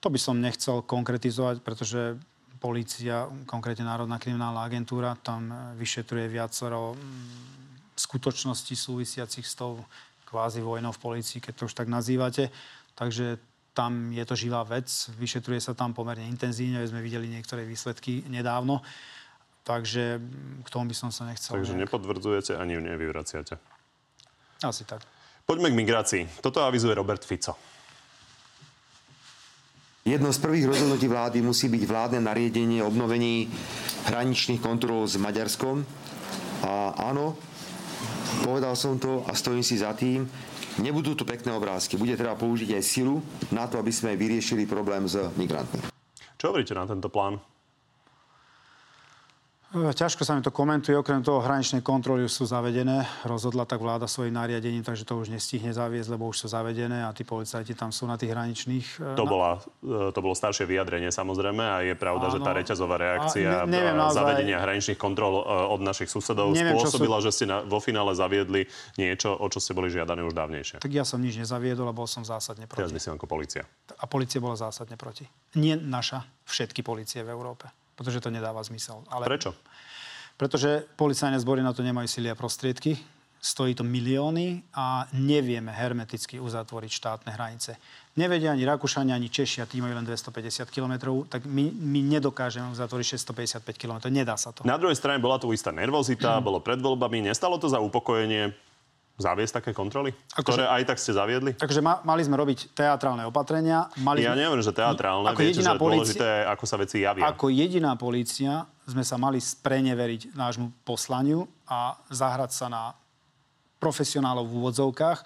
To 0.00 0.08
by 0.08 0.16
som 0.16 0.40
nechcel 0.40 0.80
konkretizovať, 0.80 1.60
pretože 1.60 2.16
policia, 2.60 3.26
konkrétne 3.48 3.88
Národná 3.88 4.20
kriminálna 4.20 4.60
agentúra, 4.60 5.16
tam 5.16 5.48
vyšetruje 5.80 6.28
viacero 6.28 6.92
skutočností 7.96 8.76
súvisiacich 8.76 9.48
s 9.48 9.56
tou 9.56 9.80
kvázi 10.28 10.60
vojnou 10.60 10.92
v 10.92 11.00
policii, 11.00 11.40
keď 11.40 11.52
to 11.56 11.66
už 11.66 11.74
tak 11.74 11.88
nazývate. 11.88 12.52
Takže 12.94 13.40
tam 13.72 14.12
je 14.12 14.24
to 14.28 14.36
živá 14.36 14.60
vec, 14.62 14.86
vyšetruje 15.16 15.58
sa 15.58 15.72
tam 15.72 15.96
pomerne 15.96 16.28
intenzívne, 16.28 16.84
sme 16.84 17.00
videli 17.00 17.32
niektoré 17.32 17.64
výsledky 17.64 18.28
nedávno. 18.28 18.84
Takže 19.64 20.20
k 20.64 20.68
tomu 20.68 20.92
by 20.92 20.96
som 20.96 21.10
sa 21.12 21.28
nechcel... 21.28 21.56
Takže 21.56 21.76
nejak... 21.76 21.88
nepodvrdzujete 21.88 22.56
ani 22.56 22.80
nevyvraciate. 22.80 23.56
Asi 24.60 24.84
tak. 24.84 25.04
Poďme 25.48 25.72
k 25.72 25.78
migrácii. 25.80 26.22
Toto 26.44 26.60
avizuje 26.64 26.92
Robert 26.92 27.24
Fico. 27.24 27.56
Jedno 30.10 30.34
z 30.34 30.42
prvých 30.42 30.66
rozhodnutí 30.66 31.06
vlády 31.06 31.38
musí 31.38 31.70
byť 31.70 31.86
vládne 31.86 32.18
nariadenie 32.26 32.82
obnovení 32.82 33.46
hraničných 34.10 34.58
kontrol 34.58 35.06
s 35.06 35.14
Maďarskom. 35.14 35.86
A 36.66 36.98
áno, 37.14 37.38
povedal 38.42 38.74
som 38.74 38.98
to 38.98 39.22
a 39.30 39.38
stojím 39.38 39.62
si 39.62 39.78
za 39.78 39.94
tým. 39.94 40.26
Nebudú 40.82 41.14
tu 41.14 41.22
pekné 41.22 41.54
obrázky. 41.54 41.94
Bude 41.94 42.18
treba 42.18 42.34
použiť 42.34 42.74
aj 42.74 42.82
silu 42.82 43.22
na 43.54 43.70
to, 43.70 43.78
aby 43.78 43.94
sme 43.94 44.18
vyriešili 44.18 44.66
problém 44.66 45.06
s 45.06 45.14
migrantmi. 45.38 45.78
Čo 46.34 46.50
hovoríte 46.50 46.74
na 46.74 46.90
tento 46.90 47.06
plán? 47.06 47.38
E, 49.70 49.94
ťažko 49.94 50.26
sa 50.26 50.34
mi 50.34 50.42
to 50.42 50.50
komentuje, 50.50 50.98
okrem 50.98 51.22
toho 51.22 51.38
hraničné 51.38 51.78
kontroly 51.78 52.26
už 52.26 52.42
sú 52.42 52.44
zavedené. 52.50 53.06
Rozhodla 53.22 53.62
tak 53.62 53.78
vláda 53.78 54.10
svojim 54.10 54.34
nariadením, 54.34 54.82
takže 54.82 55.06
to 55.06 55.14
už 55.14 55.30
nestihne 55.30 55.70
zaviesť, 55.70 56.10
lebo 56.10 56.26
už 56.26 56.42
sú 56.42 56.46
zavedené 56.50 57.06
a 57.06 57.14
tí 57.14 57.22
policajti 57.22 57.78
tam 57.78 57.94
sú 57.94 58.10
na 58.10 58.18
tých 58.18 58.34
hraničných. 58.34 58.86
E, 58.98 59.14
to, 59.14 59.22
bola, 59.30 59.62
e, 59.78 60.10
to 60.10 60.18
bolo 60.18 60.34
staršie 60.34 60.66
vyjadrenie 60.66 61.14
samozrejme 61.14 61.62
a 61.62 61.86
je 61.86 61.94
pravda, 61.94 62.26
Áno. 62.26 62.34
že 62.34 62.38
tá 62.42 62.50
reťazová 62.50 62.98
reakcia 62.98 63.62
ne, 63.62 63.78
neviem, 63.78 63.94
naozaj... 63.94 64.18
zavedenia 64.18 64.58
hraničných 64.58 64.98
kontrol 64.98 65.38
od 65.46 65.78
našich 65.86 66.10
susedov 66.10 66.50
neviem, 66.50 66.74
spôsobila, 66.74 67.22
sú... 67.22 67.30
že 67.30 67.38
ste 67.38 67.44
na, 67.46 67.62
vo 67.62 67.78
finále 67.78 68.10
zaviedli 68.18 68.66
niečo, 68.98 69.38
o 69.38 69.46
čo 69.46 69.62
ste 69.62 69.70
boli 69.70 69.86
žiadaní 69.86 70.26
už 70.26 70.34
dávnejšie. 70.34 70.82
Tak 70.82 70.90
ja 70.90 71.06
som 71.06 71.22
nič 71.22 71.38
nezaviedol 71.38 71.86
a 71.86 71.94
bol 71.94 72.10
som 72.10 72.26
zásadne 72.26 72.66
proti. 72.66 72.82
Teraz 72.82 72.90
myslím 72.90 73.22
ako 73.22 73.30
policia. 73.30 73.62
A 74.02 74.10
policia 74.10 74.42
bola 74.42 74.58
zásadne 74.58 74.98
proti. 74.98 75.30
Nie 75.54 75.78
naša, 75.78 76.26
všetky 76.42 76.82
policie 76.82 77.22
v 77.22 77.30
Európe 77.30 77.70
pretože 78.00 78.24
to 78.24 78.32
nedáva 78.32 78.64
zmysel. 78.64 79.04
Ale... 79.12 79.28
Prečo? 79.28 79.52
Pretože 80.40 80.88
policajné 80.96 81.36
zbory 81.36 81.60
na 81.60 81.76
to 81.76 81.84
nemajú 81.84 82.08
sily 82.08 82.32
a 82.32 82.36
prostriedky. 82.38 82.96
Stojí 83.40 83.76
to 83.76 83.84
milióny 83.84 84.64
a 84.72 85.04
nevieme 85.12 85.68
hermeticky 85.68 86.40
uzatvoriť 86.40 86.92
štátne 86.92 87.30
hranice. 87.36 87.76
Nevedia 88.16 88.56
ani 88.56 88.64
Rakúšania, 88.64 89.16
ani 89.16 89.28
Češi, 89.28 89.64
a 89.64 89.68
tí 89.68 89.84
majú 89.84 89.96
len 89.96 90.04
250 90.04 90.68
km, 90.72 91.24
tak 91.28 91.44
my, 91.44 91.72
my 91.72 92.00
nedokážeme 92.04 92.72
uzatvoriť 92.72 93.20
655 93.20 93.76
km. 93.76 94.08
Nedá 94.08 94.36
sa 94.40 94.52
to. 94.52 94.64
Na 94.64 94.80
druhej 94.80 94.96
strane 94.96 95.20
bola 95.20 95.36
tu 95.36 95.52
istá 95.52 95.68
nervozita, 95.72 96.40
bolo 96.44 96.60
pred 96.64 96.80
voľbami. 96.80 97.28
Nestalo 97.28 97.60
to 97.60 97.68
za 97.68 97.80
upokojenie 97.80 98.56
zaviesť 99.20 99.60
také 99.60 99.70
kontroly, 99.76 100.10
ako 100.32 100.56
ktoré 100.56 100.64
že, 100.64 100.72
aj 100.72 100.82
tak 100.88 100.98
ste 100.98 101.12
zaviedli? 101.12 101.50
Takže 101.54 101.80
ma, 101.84 102.00
mali 102.02 102.24
sme 102.24 102.40
robiť 102.40 102.72
teatrálne 102.72 103.28
opatrenia. 103.28 103.92
Mali 104.00 104.24
ja 104.24 104.32
sme, 104.32 104.48
neviem, 104.48 104.64
že 104.64 104.72
teatrálne. 104.72 105.28
Ako 105.30 105.40
Viete, 105.44 105.60
že 105.60 105.70
policia, 105.76 106.16
dôležité 106.16 106.30
ako 106.48 106.64
sa 106.64 106.76
veci 106.80 106.96
javia. 107.04 107.22
Ako 107.28 107.46
jediná 107.52 107.92
polícia 108.00 108.64
sme 108.88 109.04
sa 109.04 109.20
mali 109.20 109.38
spreneveriť 109.38 110.32
nášmu 110.34 110.82
poslaniu 110.82 111.44
a 111.68 111.94
zahrať 112.08 112.50
sa 112.50 112.66
na 112.72 112.82
profesionálov 113.78 114.48
v 114.48 114.54
úvodzovkách 114.64 115.18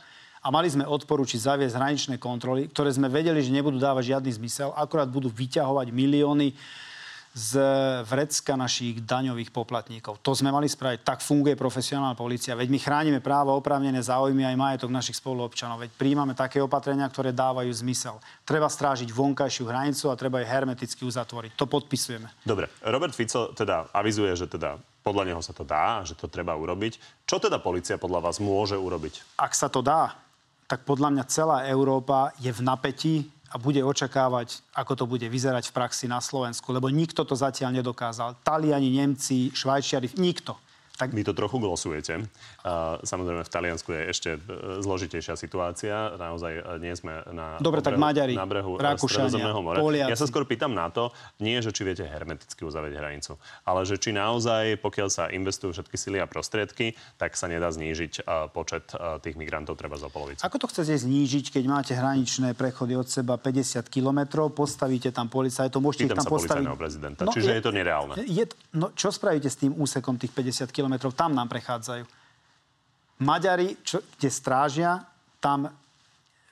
a 0.45 0.47
mali 0.53 0.69
sme 0.69 0.85
odporučiť 0.85 1.41
zaviesť 1.41 1.75
hraničné 1.81 2.17
kontroly, 2.21 2.69
ktoré 2.69 2.93
sme 2.93 3.09
vedeli, 3.09 3.41
že 3.41 3.49
nebudú 3.49 3.81
dávať 3.81 4.15
žiadny 4.15 4.31
zmysel, 4.37 4.77
akorát 4.77 5.09
budú 5.09 5.33
vyťahovať 5.33 5.89
milióny 5.89 6.53
z 7.35 7.59
vrecka 8.07 8.55
našich 8.55 9.03
daňových 9.03 9.51
poplatníkov. 9.51 10.23
To 10.23 10.39
sme 10.39 10.55
mali 10.55 10.71
spraviť. 10.71 11.03
Tak 11.03 11.19
funguje 11.19 11.59
profesionálna 11.59 12.15
policia. 12.15 12.55
Veď 12.55 12.71
my 12.71 12.79
chránime 12.79 13.19
právo, 13.19 13.59
oprávnené 13.59 13.99
záujmy 13.99 14.47
aj 14.47 14.55
majetok 14.55 14.95
našich 14.95 15.19
spoluobčanov. 15.19 15.83
Veď 15.83 15.91
príjmame 15.99 16.39
také 16.39 16.63
opatrenia, 16.63 17.11
ktoré 17.11 17.35
dávajú 17.35 17.75
zmysel. 17.75 18.23
Treba 18.47 18.71
strážiť 18.71 19.11
vonkajšiu 19.11 19.67
hranicu 19.67 20.07
a 20.07 20.15
treba 20.15 20.39
ju 20.39 20.47
hermeticky 20.47 21.03
uzatvoriť. 21.03 21.59
To 21.59 21.67
podpisujeme. 21.67 22.31
Dobre. 22.47 22.71
Robert 22.87 23.19
Fico 23.19 23.51
teda 23.51 23.91
avizuje, 23.91 24.31
že 24.39 24.47
teda 24.47 24.79
podľa 25.03 25.35
neho 25.35 25.43
sa 25.43 25.51
to 25.51 25.67
dá, 25.67 26.07
že 26.07 26.15
to 26.15 26.31
treba 26.31 26.55
urobiť. 26.55 27.27
Čo 27.27 27.43
teda 27.43 27.59
policia 27.59 27.99
podľa 27.99 28.31
vás 28.31 28.39
môže 28.39 28.79
urobiť? 28.79 29.43
Ak 29.43 29.59
sa 29.59 29.67
to 29.67 29.83
dá, 29.83 30.15
tak 30.71 30.87
podľa 30.87 31.11
mňa 31.13 31.25
celá 31.27 31.59
Európa 31.67 32.31
je 32.39 32.49
v 32.55 32.63
napätí 32.63 33.34
a 33.55 33.57
bude 33.63 33.79
očakávať, 33.79 34.67
ako 34.75 34.93
to 34.99 35.05
bude 35.07 35.27
vyzerať 35.31 35.71
v 35.71 35.77
praxi 35.79 36.11
na 36.11 36.19
Slovensku, 36.19 36.75
lebo 36.75 36.91
nikto 36.91 37.23
to 37.23 37.39
zatiaľ 37.39 37.71
nedokázal. 37.79 38.43
Taliani, 38.43 38.91
Nemci, 38.91 39.55
Švajčiari, 39.55 40.11
nikto. 40.19 40.59
Tak... 40.95 41.11
Vy 41.11 41.27
to 41.27 41.35
trochu 41.35 41.59
glosujete. 41.59 42.23
Samozrejme, 43.03 43.43
v 43.43 43.51
Taliansku 43.51 43.91
je 43.91 44.03
ešte 44.15 44.31
e, 44.39 44.79
zložitejšia 44.79 45.35
situácia. 45.35 46.15
Naozaj 46.15 46.53
e, 46.55 46.63
nie 46.79 46.95
sme 46.95 47.19
na, 47.35 47.59
Dobre, 47.59 47.83
obrehu, 47.83 47.91
tak 47.91 47.99
Maďari, 47.99 48.39
na 48.39 48.47
brehu 48.47 48.79
e, 48.79 48.95
Rakúšania, 48.95 49.51
mora. 49.59 49.83
Poliaci. 49.83 50.15
Ja 50.15 50.15
sa 50.15 50.31
skôr 50.31 50.47
pýtam 50.47 50.71
na 50.71 50.87
to, 50.95 51.11
nie 51.43 51.59
že 51.59 51.75
či 51.75 51.83
viete 51.83 52.07
hermeticky 52.07 52.63
uzavrieť 52.63 52.95
hranicu, 52.95 53.35
ale 53.67 53.83
že 53.83 53.99
či 53.99 54.15
naozaj, 54.15 54.79
pokiaľ 54.79 55.09
sa 55.11 55.25
investujú 55.35 55.75
všetky 55.75 55.97
sily 55.99 56.23
a 56.23 56.31
prostriedky, 56.31 56.95
tak 57.19 57.35
sa 57.35 57.51
nedá 57.51 57.75
znížiť 57.75 58.23
počet 58.55 58.95
tých 59.19 59.35
migrantov 59.35 59.75
treba 59.75 59.99
za 59.99 60.07
polovicu. 60.07 60.47
Ako 60.47 60.63
to 60.63 60.71
chcete 60.71 60.95
znížiť, 60.95 61.59
keď 61.59 61.65
máte 61.67 61.93
hraničné 61.99 62.55
prechody 62.55 62.95
od 62.95 63.11
seba 63.11 63.35
50 63.35 63.83
kilometrov, 63.91 64.55
postavíte 64.55 65.11
tam 65.11 65.27
policajtov, 65.27 65.83
môžete 65.83 66.07
Pýtam 66.07 66.15
ich 66.15 66.21
tam 66.23 66.31
postaviť... 66.31 66.65
prezidenta. 66.79 67.21
No, 67.27 67.35
Čiže 67.35 67.51
je, 67.51 67.57
je 67.59 67.65
to 67.65 67.73
nereálne. 67.75 68.15
Je, 68.23 68.45
no, 68.79 68.95
čo 68.95 69.11
spravíte 69.11 69.51
s 69.51 69.59
tým 69.59 69.75
úsekom 69.75 70.21
tých 70.21 70.31
50 70.31 70.71
kilometrov? 70.85 71.17
Tam 71.17 71.33
nám 71.33 71.49
prechádzajú. 71.49 72.05
Maďari, 73.25 73.81
čo, 73.81 74.05
kde 74.21 74.29
strážia, 74.29 75.01
tam 75.41 75.73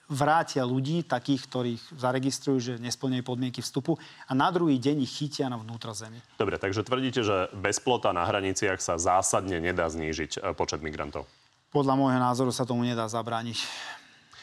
vrátia 0.09 0.65
ľudí, 0.65 1.05
takých, 1.05 1.49
ktorých 1.49 1.83
zaregistrujú, 1.97 2.57
že 2.61 2.73
nesplňujú 2.81 3.25
podmienky 3.25 3.61
vstupu 3.61 3.97
a 4.29 4.33
na 4.33 4.49
druhý 4.53 4.77
deň 4.81 5.05
ich 5.05 5.13
chytia 5.13 5.49
na 5.53 5.57
vnútrozemí. 5.57 6.21
Dobre, 6.37 6.61
takže 6.61 6.85
tvrdíte, 6.85 7.25
že 7.25 7.49
bez 7.57 7.81
plota 7.81 8.13
na 8.13 8.25
hraniciach 8.25 8.81
sa 8.81 9.01
zásadne 9.01 9.61
nedá 9.61 9.89
znížiť 9.89 10.31
e, 10.37 10.53
počet 10.53 10.85
migrantov? 10.85 11.25
Podľa 11.73 11.97
môjho 11.97 12.21
názoru 12.21 12.53
sa 12.53 12.69
tomu 12.69 12.85
nedá 12.85 13.09
zabrániť. 13.09 13.57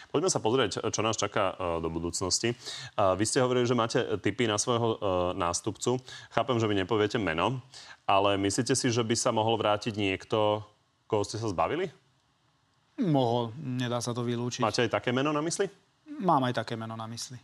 Poďme 0.09 0.33
sa 0.33 0.41
pozrieť, 0.41 0.89
čo 0.89 1.01
nás 1.05 1.13
čaká 1.13 1.53
e, 1.53 1.85
do 1.85 1.89
budúcnosti. 1.93 2.57
Vy 2.97 3.23
ste 3.29 3.45
hovorili, 3.45 3.69
že 3.69 3.77
máte 3.77 4.01
tipy 4.17 4.49
na 4.49 4.57
svojho 4.57 4.97
e, 4.97 4.97
nástupcu. 5.37 6.01
Chápem, 6.33 6.57
že 6.57 6.65
vy 6.65 6.81
nepoviete 6.81 7.21
meno, 7.21 7.61
ale 8.09 8.33
myslíte 8.41 8.73
si, 8.73 8.89
že 8.89 9.05
by 9.05 9.13
sa 9.13 9.29
mohol 9.29 9.53
vrátiť 9.61 9.93
niekto, 9.93 10.65
koho 11.05 11.21
ste 11.21 11.37
sa 11.37 11.45
zbavili? 11.45 11.93
Mohol, 12.97 13.53
nedá 13.61 14.01
sa 14.01 14.09
to 14.09 14.25
vylúčiť. 14.25 14.65
Máte 14.65 14.89
aj 14.89 14.97
také 14.97 15.13
meno 15.13 15.29
na 15.29 15.45
mysli? 15.45 15.69
Mám 16.19 16.49
aj 16.49 16.65
také 16.65 16.73
meno 16.73 16.97
na 16.97 17.05
mysli. 17.05 17.37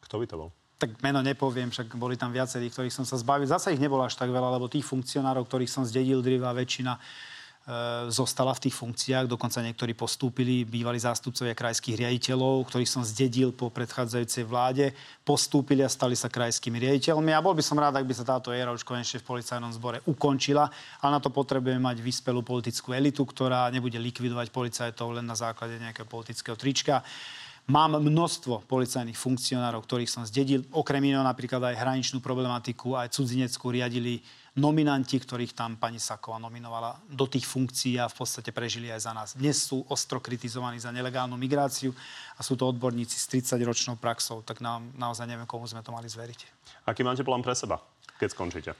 Kto 0.00 0.16
by 0.18 0.26
to 0.26 0.36
bol? 0.40 0.50
Tak 0.80 1.04
meno 1.04 1.20
nepoviem, 1.20 1.68
však 1.68 2.00
boli 2.00 2.16
tam 2.16 2.32
viacerí, 2.32 2.72
ktorých 2.72 2.96
som 2.96 3.04
sa 3.04 3.20
zbavil. 3.20 3.44
Zase 3.44 3.76
ich 3.76 3.82
nebolo 3.84 4.00
až 4.00 4.16
tak 4.16 4.32
veľa, 4.32 4.56
lebo 4.56 4.72
tých 4.72 4.88
funkcionárov, 4.88 5.44
ktorých 5.44 5.68
som 5.68 5.84
zdedil, 5.84 6.24
drivá 6.24 6.56
väčšina 6.56 6.96
E, 6.96 7.02
zostala 8.10 8.50
v 8.56 8.66
tých 8.66 8.74
funkciách, 8.74 9.30
dokonca 9.30 9.62
niektorí 9.62 9.94
postúpili, 9.94 10.66
bývali 10.66 10.98
zástupcovia 10.98 11.54
krajských 11.54 12.02
riaditeľov, 12.02 12.66
ktorých 12.66 12.88
som 12.88 13.06
zdedil 13.06 13.54
po 13.54 13.70
predchádzajúcej 13.70 14.42
vláde, 14.48 14.90
postúpili 15.22 15.84
a 15.84 15.92
stali 15.92 16.18
sa 16.18 16.32
krajskými 16.32 16.80
riaditeľmi. 16.82 17.30
A 17.30 17.44
bol 17.44 17.54
by 17.54 17.62
som 17.62 17.78
rád, 17.78 18.00
ak 18.00 18.08
by 18.08 18.14
sa 18.16 18.26
táto 18.26 18.50
éra 18.50 18.74
už 18.74 18.82
konečne 18.82 19.22
v 19.22 19.28
policajnom 19.28 19.70
zbore 19.76 20.02
ukončila, 20.08 20.66
ale 20.98 21.10
na 21.14 21.20
to 21.22 21.30
potrebujeme 21.30 21.78
mať 21.78 22.02
vyspelú 22.02 22.42
politickú 22.42 22.90
elitu, 22.90 23.22
ktorá 23.22 23.70
nebude 23.70 24.00
likvidovať 24.02 24.50
policajtov 24.50 25.20
len 25.20 25.28
na 25.28 25.38
základe 25.38 25.78
nejakého 25.78 26.08
politického 26.10 26.58
trička. 26.58 27.06
Mám 27.70 28.02
množstvo 28.02 28.66
policajných 28.66 29.14
funkcionárov, 29.14 29.86
ktorých 29.86 30.10
som 30.10 30.26
zdedil. 30.26 30.66
Okrem 30.74 31.06
iného 31.06 31.22
napríklad 31.22 31.62
aj 31.70 31.78
hraničnú 31.78 32.18
problematiku, 32.18 32.98
aj 32.98 33.14
cudzineckú 33.14 33.70
riadili 33.70 34.26
nominanti, 34.58 35.20
ktorých 35.20 35.54
tam 35.54 35.78
pani 35.78 36.02
Saková 36.02 36.42
nominovala 36.42 36.98
do 37.06 37.26
tých 37.30 37.46
funkcií 37.46 38.00
a 38.02 38.10
v 38.10 38.16
podstate 38.18 38.50
prežili 38.50 38.90
aj 38.90 39.00
za 39.06 39.12
nás. 39.14 39.28
Dnes 39.38 39.62
sú 39.62 39.86
ostro 39.86 40.18
kritizovaní 40.18 40.82
za 40.82 40.90
nelegálnu 40.90 41.38
migráciu 41.38 41.94
a 42.34 42.40
sú 42.42 42.58
to 42.58 42.66
odborníci 42.66 43.14
s 43.14 43.30
30-ročnou 43.30 44.00
praxou, 44.00 44.42
tak 44.42 44.58
nám, 44.58 44.90
naozaj 44.98 45.30
neviem, 45.30 45.46
komu 45.46 45.70
sme 45.70 45.84
to 45.84 45.94
mali 45.94 46.10
zveriť. 46.10 46.40
Aký 46.90 47.06
máte 47.06 47.22
plán 47.22 47.44
pre 47.46 47.54
seba, 47.54 47.78
keď 48.18 48.28
skončíte? 48.34 48.70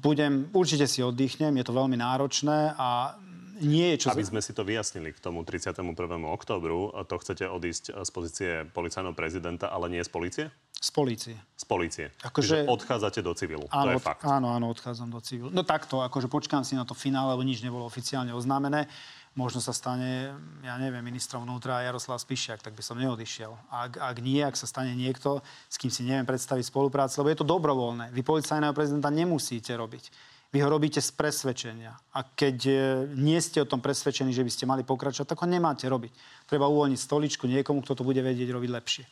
Budem, 0.00 0.48
určite 0.56 0.88
si 0.88 1.04
oddychnem, 1.04 1.60
je 1.60 1.64
to 1.68 1.76
veľmi 1.76 2.00
náročné 2.00 2.72
a 2.74 3.20
nie 3.58 3.90
je 3.94 4.06
čo... 4.06 4.14
Aby 4.14 4.22
sme 4.22 4.38
si 4.38 4.54
to 4.54 4.62
vyjasnili 4.62 5.10
k 5.10 5.18
tomu 5.18 5.42
31. 5.42 5.82
oktobru, 6.30 6.94
to 7.10 7.14
chcete 7.18 7.42
odísť 7.42 7.90
z 7.90 8.10
pozície 8.14 8.50
policajného 8.70 9.18
prezidenta, 9.18 9.68
ale 9.68 9.90
nie 9.90 10.02
z 10.02 10.10
policie? 10.10 10.44
Z 10.78 10.94
polície. 10.94 11.34
Z 11.58 11.64
polície. 11.66 12.06
Akože... 12.22 12.62
Čiže 12.62 12.70
odchádzate 12.70 13.18
do 13.18 13.34
civilu. 13.34 13.66
Áno, 13.74 13.98
to 13.98 13.98
je 13.98 13.98
fakt. 13.98 14.22
Áno, 14.22 14.54
áno, 14.54 14.70
odchádzam 14.70 15.10
do 15.10 15.18
civilu. 15.18 15.50
No 15.50 15.66
takto, 15.66 16.06
akože 16.06 16.30
počkám 16.30 16.62
si 16.62 16.78
na 16.78 16.86
to 16.86 16.94
finále, 16.94 17.34
lebo 17.34 17.42
nič 17.42 17.66
nebolo 17.66 17.82
oficiálne 17.82 18.30
oznámené. 18.30 18.86
možno 19.34 19.58
sa 19.58 19.74
stane, 19.74 20.30
ja 20.62 20.74
neviem, 20.78 21.02
ministrom 21.02 21.42
vnútra 21.42 21.82
Jaroslav 21.82 22.22
Spišiak, 22.22 22.62
tak 22.62 22.78
by 22.78 22.82
som 22.86 22.94
neodišiel. 22.94 23.50
Ak, 23.74 23.98
ak 23.98 24.16
nie, 24.22 24.38
ak 24.38 24.54
sa 24.54 24.70
stane 24.70 24.94
niekto, 24.94 25.42
s 25.66 25.82
kým 25.82 25.90
si 25.90 26.06
neviem 26.06 26.26
predstaviť 26.26 26.70
spoluprácu, 26.70 27.26
lebo 27.26 27.30
je 27.34 27.38
to 27.42 27.46
dobrovoľné. 27.46 28.14
Vy 28.14 28.22
policajného 28.22 28.74
prezidenta 28.74 29.10
nemusíte 29.10 29.74
robiť. 29.74 30.14
Vy 30.54 30.58
ho 30.62 30.68
robíte 30.70 31.02
z 31.02 31.10
presvedčenia. 31.12 31.92
A 32.14 32.24
keď 32.24 32.56
e, 32.64 32.72
nie 33.18 33.36
ste 33.36 33.60
o 33.60 33.68
tom 33.68 33.84
presvedčení, 33.84 34.32
že 34.32 34.40
by 34.40 34.50
ste 34.54 34.64
mali 34.64 34.80
pokračovať, 34.80 35.28
tak 35.28 35.42
ho 35.42 35.46
nemáte 35.50 35.84
robiť. 35.84 36.14
Treba 36.48 36.70
uvoľniť 36.72 36.96
stoličku 36.96 37.44
niekomu, 37.44 37.84
kto 37.84 38.00
to 38.00 38.06
bude 38.06 38.22
vedieť 38.22 38.48
robiť 38.48 38.70
lepšie. 38.72 39.04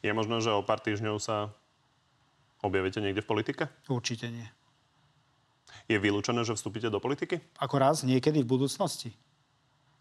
Je 0.00 0.12
možno, 0.16 0.40
že 0.40 0.52
o 0.52 0.64
pár 0.64 0.80
týždňov 0.80 1.16
sa 1.20 1.52
objavíte 2.64 3.00
niekde 3.04 3.20
v 3.20 3.30
politike? 3.30 3.62
Určite 3.88 4.32
nie. 4.32 4.48
Je 5.86 6.00
vylúčené, 6.00 6.42
že 6.44 6.56
vstúpite 6.56 6.88
do 6.88 7.02
politiky? 7.02 7.40
Ako 7.60 7.76
raz, 7.78 8.02
niekedy 8.02 8.42
v 8.42 8.48
budúcnosti 8.48 9.12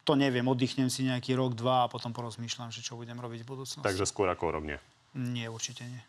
to 0.09 0.17
neviem, 0.17 0.41
oddychnem 0.49 0.89
si 0.89 1.05
nejaký 1.05 1.37
rok, 1.37 1.53
dva 1.53 1.85
a 1.85 1.91
potom 1.91 2.09
porozmýšľam, 2.09 2.73
že 2.73 2.81
čo 2.81 2.97
budem 2.97 3.13
robiť 3.13 3.45
v 3.45 3.47
budúcnosti. 3.53 3.85
Takže 3.85 4.09
skôr 4.09 4.25
ako 4.25 4.57
rok 4.57 4.65
nie? 4.65 4.79
Nie, 5.13 5.53
určite 5.53 5.85
nie. 5.85 6.01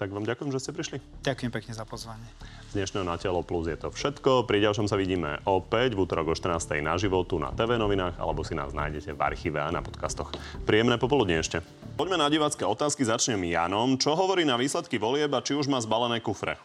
Tak 0.00 0.16
vám 0.16 0.24
ďakujem, 0.24 0.48
že 0.48 0.64
ste 0.64 0.72
prišli. 0.72 0.96
Ďakujem 1.20 1.52
pekne 1.52 1.76
za 1.76 1.84
pozvanie. 1.84 2.24
Z 2.72 2.80
dnešného 2.80 3.04
Na 3.04 3.20
telo 3.20 3.44
plus 3.44 3.68
je 3.68 3.76
to 3.76 3.92
všetko. 3.92 4.48
Pri 4.48 4.64
ďalšom 4.64 4.88
sa 4.88 4.96
vidíme 4.96 5.44
opäť 5.44 5.92
v 5.92 6.08
útorok 6.08 6.32
o 6.32 6.34
14. 6.34 6.80
na 6.80 6.96
životu 6.96 7.36
na 7.36 7.52
TV 7.52 7.76
novinách 7.76 8.16
alebo 8.16 8.40
si 8.40 8.56
nás 8.56 8.72
nájdete 8.72 9.12
v 9.12 9.20
archíve 9.20 9.60
a 9.60 9.68
na 9.68 9.84
podcastoch. 9.84 10.32
Príjemné 10.64 10.96
popoludne 10.96 11.44
ešte. 11.44 11.60
Poďme 12.00 12.16
na 12.16 12.32
divácké 12.32 12.64
otázky. 12.64 13.04
Začnem 13.04 13.44
Janom. 13.44 14.00
Čo 14.00 14.16
hovorí 14.16 14.48
na 14.48 14.56
výsledky 14.56 14.96
volieb 14.96 15.36
a 15.36 15.44
či 15.44 15.52
už 15.52 15.68
má 15.68 15.76
zbalené 15.84 16.24
kufre? 16.24 16.56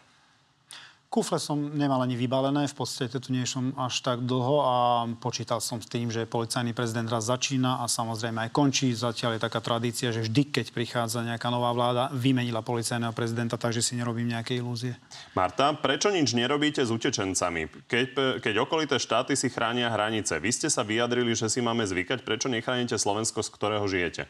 Kufle 1.16 1.40
som 1.40 1.56
nemal 1.56 2.04
ani 2.04 2.20
vybalené, 2.20 2.68
v 2.68 2.76
podstate 2.76 3.24
tu 3.24 3.32
nie 3.32 3.48
som 3.48 3.72
až 3.80 4.04
tak 4.04 4.28
dlho 4.28 4.58
a 4.60 4.76
počítal 5.16 5.64
som 5.64 5.80
s 5.80 5.88
tým, 5.88 6.12
že 6.12 6.28
policajný 6.28 6.76
prezident 6.76 7.08
raz 7.08 7.32
začína 7.32 7.80
a 7.80 7.88
samozrejme 7.88 8.44
aj 8.44 8.52
končí. 8.52 8.92
Zatiaľ 8.92 9.40
je 9.40 9.46
taká 9.48 9.64
tradícia, 9.64 10.12
že 10.12 10.28
vždy, 10.28 10.52
keď 10.52 10.76
prichádza 10.76 11.24
nejaká 11.24 11.48
nová 11.48 11.72
vláda, 11.72 12.12
vymenila 12.12 12.60
policajného 12.60 13.16
prezidenta, 13.16 13.56
takže 13.56 13.80
si 13.80 13.96
nerobím 13.96 14.36
nejaké 14.36 14.60
ilúzie. 14.60 15.00
Marta, 15.40 15.72
prečo 15.80 16.12
nič 16.12 16.36
nerobíte 16.36 16.84
s 16.84 16.92
utečencami? 16.92 17.88
Keď, 17.88 18.06
keď 18.44 18.56
okolité 18.60 19.00
štáty 19.00 19.40
si 19.40 19.48
chránia 19.48 19.88
hranice, 19.88 20.36
vy 20.36 20.52
ste 20.52 20.68
sa 20.68 20.84
vyjadrili, 20.84 21.32
že 21.32 21.48
si 21.48 21.64
máme 21.64 21.88
zvykať, 21.88 22.28
prečo 22.28 22.52
nechránite 22.52 23.00
Slovensko, 23.00 23.40
z 23.40 23.56
ktorého 23.56 23.88
žijete? 23.88 24.28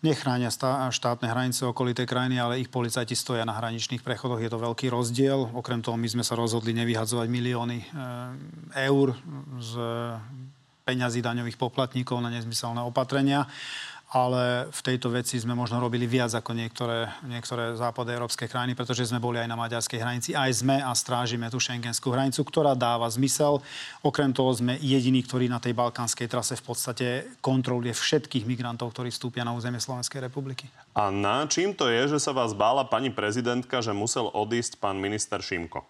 Nechránia 0.00 0.48
štátne 0.90 1.28
hranice 1.28 1.68
okolitej 1.68 2.08
krajiny, 2.08 2.40
ale 2.40 2.60
ich 2.60 2.72
policajti 2.72 3.12
stoja 3.12 3.44
na 3.44 3.56
hraničných 3.56 4.00
prechodoch. 4.00 4.40
Je 4.40 4.48
to 4.48 4.60
veľký 4.60 4.88
rozdiel. 4.88 5.52
Okrem 5.52 5.84
toho 5.84 6.00
my 6.00 6.08
sme 6.08 6.24
sa 6.24 6.36
rozhodli 6.36 6.72
nevyhadzovať 6.76 7.28
milióny 7.28 7.78
eh, 7.78 7.86
eur 8.88 9.16
z 9.60 9.72
peňazí 10.84 11.22
daňových 11.22 11.60
poplatníkov 11.60 12.18
na 12.18 12.32
nezmyselné 12.32 12.82
opatrenia 12.82 13.46
ale 14.10 14.66
v 14.74 14.80
tejto 14.82 15.14
veci 15.14 15.38
sme 15.38 15.54
možno 15.54 15.78
robili 15.78 16.02
viac 16.02 16.34
ako 16.34 16.50
niektoré, 16.50 17.06
niektoré 17.30 17.78
európske 18.10 18.50
krajiny, 18.50 18.74
pretože 18.74 19.06
sme 19.06 19.22
boli 19.22 19.38
aj 19.38 19.46
na 19.46 19.54
maďarskej 19.54 20.02
hranici. 20.02 20.30
Aj 20.34 20.50
sme 20.50 20.82
a 20.82 20.90
strážime 20.98 21.46
tú 21.46 21.62
šengenskú 21.62 22.10
hranicu, 22.10 22.42
ktorá 22.42 22.74
dáva 22.74 23.06
zmysel. 23.06 23.62
Okrem 24.02 24.34
toho 24.34 24.50
sme 24.50 24.74
jediní, 24.82 25.22
ktorí 25.22 25.46
na 25.46 25.62
tej 25.62 25.78
balkánskej 25.78 26.26
trase 26.26 26.58
v 26.58 26.64
podstate 26.66 27.06
kontroluje 27.38 27.94
všetkých 27.94 28.50
migrantov, 28.50 28.90
ktorí 28.90 29.14
vstúpia 29.14 29.46
na 29.46 29.54
územie 29.54 29.78
Slovenskej 29.78 30.26
republiky. 30.26 30.66
A 30.98 31.14
na 31.14 31.46
čím 31.46 31.70
to 31.70 31.86
je, 31.86 32.10
že 32.10 32.18
sa 32.18 32.34
vás 32.34 32.50
bála 32.50 32.82
pani 32.82 33.14
prezidentka, 33.14 33.78
že 33.78 33.94
musel 33.94 34.26
odísť 34.26 34.82
pán 34.82 34.98
minister 34.98 35.38
Šimko? 35.38 35.86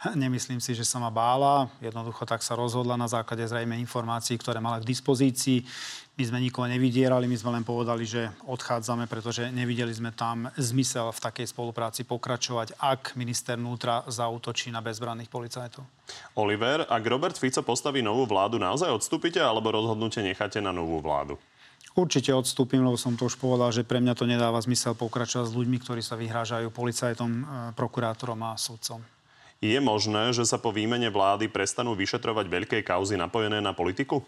Nemyslím 0.16 0.60
si, 0.60 0.72
že 0.72 0.84
sa 0.84 0.98
ma 0.98 1.12
bála. 1.12 1.68
Jednoducho 1.80 2.24
tak 2.24 2.40
sa 2.40 2.56
rozhodla 2.56 2.96
na 2.96 3.08
základe 3.08 3.44
zrejme 3.44 3.76
informácií, 3.80 4.40
ktoré 4.40 4.60
mala 4.60 4.80
k 4.80 4.88
dispozícii. 4.88 5.64
My 6.20 6.28
sme 6.28 6.44
nikoho 6.44 6.68
nevydierali, 6.68 7.24
my 7.24 7.32
sme 7.32 7.56
len 7.56 7.64
povedali, 7.64 8.04
že 8.04 8.28
odchádzame, 8.44 9.08
pretože 9.08 9.48
nevideli 9.56 9.88
sme 9.88 10.12
tam 10.12 10.52
zmysel 10.52 11.08
v 11.16 11.16
takej 11.16 11.48
spolupráci 11.48 12.04
pokračovať, 12.04 12.76
ak 12.76 13.16
minister 13.16 13.56
vnútra 13.56 14.04
zautočí 14.04 14.68
na 14.68 14.84
bezbranných 14.84 15.32
policajtov. 15.32 15.80
Oliver, 16.36 16.84
ak 16.84 17.02
Robert 17.08 17.40
Fico 17.40 17.64
postaví 17.64 18.04
novú 18.04 18.28
vládu, 18.28 18.60
naozaj 18.60 18.92
odstúpite 18.92 19.40
alebo 19.40 19.72
rozhodnutie 19.72 20.20
necháte 20.20 20.60
na 20.60 20.76
novú 20.76 21.00
vládu? 21.00 21.40
Určite 21.96 22.36
odstúpim, 22.36 22.84
lebo 22.84 23.00
som 23.00 23.16
to 23.16 23.24
už 23.24 23.40
povedal, 23.40 23.72
že 23.72 23.88
pre 23.88 24.04
mňa 24.04 24.12
to 24.12 24.28
nedáva 24.28 24.60
zmysel 24.60 24.92
pokračovať 24.92 25.48
s 25.48 25.56
ľuďmi, 25.56 25.80
ktorí 25.80 26.04
sa 26.04 26.20
vyhrážajú 26.20 26.68
policajtom, 26.68 27.30
e, 27.32 27.42
prokurátorom 27.72 28.44
a 28.44 28.60
sudcom. 28.60 29.00
Je 29.64 29.80
možné, 29.80 30.36
že 30.36 30.44
sa 30.44 30.60
po 30.60 30.68
výmene 30.68 31.08
vlády 31.08 31.48
prestanú 31.48 31.96
vyšetrovať 31.96 32.44
veľké 32.44 32.78
kauzy 32.84 33.16
napojené 33.16 33.64
na 33.64 33.72
politiku? 33.72 34.20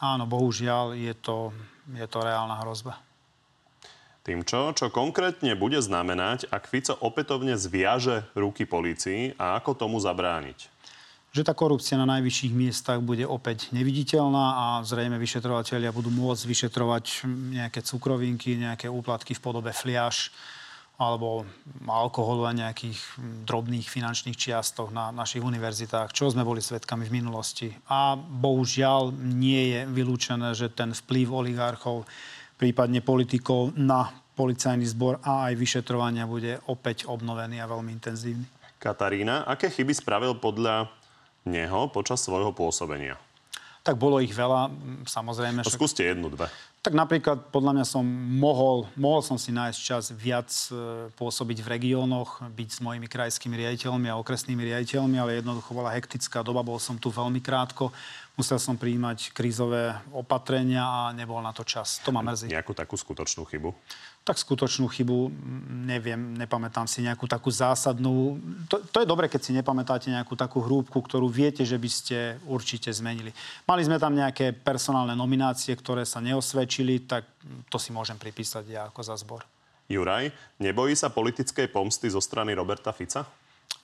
Áno, 0.00 0.24
bohužiaľ 0.24 0.96
je 0.96 1.12
to, 1.12 1.52
je 1.92 2.06
to 2.08 2.18
reálna 2.24 2.56
hrozba. 2.64 2.96
Tým 4.24 4.44
čo? 4.44 4.72
Čo 4.72 4.88
konkrétne 4.88 5.52
bude 5.56 5.80
znamenať, 5.80 6.48
ak 6.48 6.68
Fico 6.68 6.96
opätovne 7.04 7.56
zviaže 7.56 8.28
ruky 8.32 8.64
policii 8.64 9.36
a 9.36 9.60
ako 9.60 9.76
tomu 9.76 9.96
zabrániť? 10.00 10.72
Že 11.30 11.46
tá 11.46 11.54
korupcia 11.54 12.00
na 12.00 12.08
najvyšších 12.16 12.52
miestach 12.52 12.98
bude 13.04 13.22
opäť 13.22 13.70
neviditeľná 13.70 14.46
a 14.56 14.66
zrejme 14.82 15.14
vyšetrovateľia 15.20 15.94
budú 15.94 16.10
môcť 16.10 16.42
vyšetrovať 16.42 17.04
nejaké 17.54 17.80
cukrovinky, 17.86 18.58
nejaké 18.58 18.90
úplatky 18.90 19.36
v 19.36 19.44
podobe 19.44 19.70
fliaž, 19.70 20.34
alebo 21.00 21.48
alkoholu 21.88 22.44
a 22.44 22.52
nejakých 22.52 23.00
drobných 23.48 23.88
finančných 23.88 24.36
čiastoch 24.36 24.92
na 24.92 25.08
našich 25.08 25.40
univerzitách, 25.40 26.12
čo 26.12 26.28
sme 26.28 26.44
boli 26.44 26.60
svetkami 26.60 27.08
v 27.08 27.24
minulosti. 27.24 27.72
A 27.88 28.20
bohužiaľ 28.20 29.08
nie 29.16 29.72
je 29.72 29.80
vylúčené, 29.88 30.52
že 30.52 30.68
ten 30.68 30.92
vplyv 30.92 31.32
oligarchov, 31.32 32.04
prípadne 32.60 33.00
politikov 33.00 33.72
na 33.80 34.12
policajný 34.36 34.84
zbor 34.84 35.24
a 35.24 35.48
aj 35.48 35.56
vyšetrovania 35.56 36.28
bude 36.28 36.60
opäť 36.68 37.08
obnovený 37.08 37.64
a 37.64 37.66
veľmi 37.68 37.88
intenzívny. 37.96 38.44
Katarína, 38.76 39.48
aké 39.48 39.72
chyby 39.72 39.96
spravil 39.96 40.36
podľa 40.36 40.92
neho 41.48 41.88
počas 41.88 42.20
svojho 42.20 42.52
pôsobenia? 42.52 43.16
Tak 43.80 43.96
bolo 43.96 44.20
ich 44.20 44.36
veľa, 44.36 44.68
samozrejme. 45.08 45.64
Však... 45.64 45.80
Skúste 45.80 46.04
jednu, 46.04 46.28
dve. 46.28 46.52
Tak 46.80 46.96
napríklad 46.96 47.52
podľa 47.52 47.76
mňa 47.76 47.84
som 47.84 48.00
mohol, 48.40 48.88
mohol 48.96 49.20
som 49.20 49.36
si 49.36 49.52
nájsť 49.52 49.78
čas 49.84 50.04
viac 50.16 50.48
e, 50.72 51.12
pôsobiť 51.12 51.60
v 51.60 51.70
regiónoch, 51.76 52.40
byť 52.40 52.68
s 52.72 52.80
mojimi 52.80 53.04
krajskými 53.04 53.52
riaditeľmi 53.52 54.08
a 54.08 54.16
okresnými 54.16 54.64
riaditeľmi, 54.64 55.20
ale 55.20 55.44
jednoducho 55.44 55.76
bola 55.76 55.92
hektická 55.92 56.40
doba, 56.40 56.64
bol 56.64 56.80
som 56.80 56.96
tu 56.96 57.12
veľmi 57.12 57.44
krátko, 57.44 57.92
musel 58.40 58.56
som 58.56 58.80
príjmať 58.80 59.36
krízové 59.36 59.92
opatrenia 60.16 60.80
a 60.80 61.02
nebol 61.12 61.44
na 61.44 61.52
to 61.52 61.60
čas. 61.60 62.00
To 62.08 62.10
ma 62.10 62.24
mrzí. 62.24 62.48
Nejakú 62.48 62.72
takú 62.72 62.96
skutočnú 62.96 63.44
chybu? 63.44 63.76
tak 64.20 64.36
skutočnú 64.36 64.84
chybu 64.86 65.32
neviem, 65.88 66.36
nepamätám 66.36 66.84
si 66.84 67.00
nejakú 67.00 67.24
takú 67.24 67.48
zásadnú. 67.48 68.36
To, 68.68 68.84
to 68.84 69.00
je 69.00 69.08
dobre, 69.08 69.32
keď 69.32 69.40
si 69.40 69.56
nepamätáte 69.56 70.12
nejakú 70.12 70.36
takú 70.36 70.60
hrúbku, 70.60 71.00
ktorú 71.00 71.24
viete, 71.24 71.64
že 71.64 71.80
by 71.80 71.90
ste 71.90 72.36
určite 72.44 72.92
zmenili. 72.92 73.32
Mali 73.64 73.80
sme 73.80 73.96
tam 73.96 74.12
nejaké 74.12 74.52
personálne 74.52 75.16
nominácie, 75.16 75.72
ktoré 75.72 76.04
sa 76.04 76.20
neosvedčili, 76.20 77.08
tak 77.08 77.24
to 77.72 77.80
si 77.80 77.96
môžem 77.96 78.20
pripísať 78.20 78.64
ja 78.68 78.86
ako 78.92 79.00
za 79.00 79.16
zbor. 79.16 79.42
Juraj, 79.90 80.30
nebojí 80.60 80.94
sa 80.94 81.10
politickej 81.10 81.72
pomsty 81.72 82.12
zo 82.12 82.20
strany 82.20 82.52
Roberta 82.54 82.92
Fica? 82.92 83.26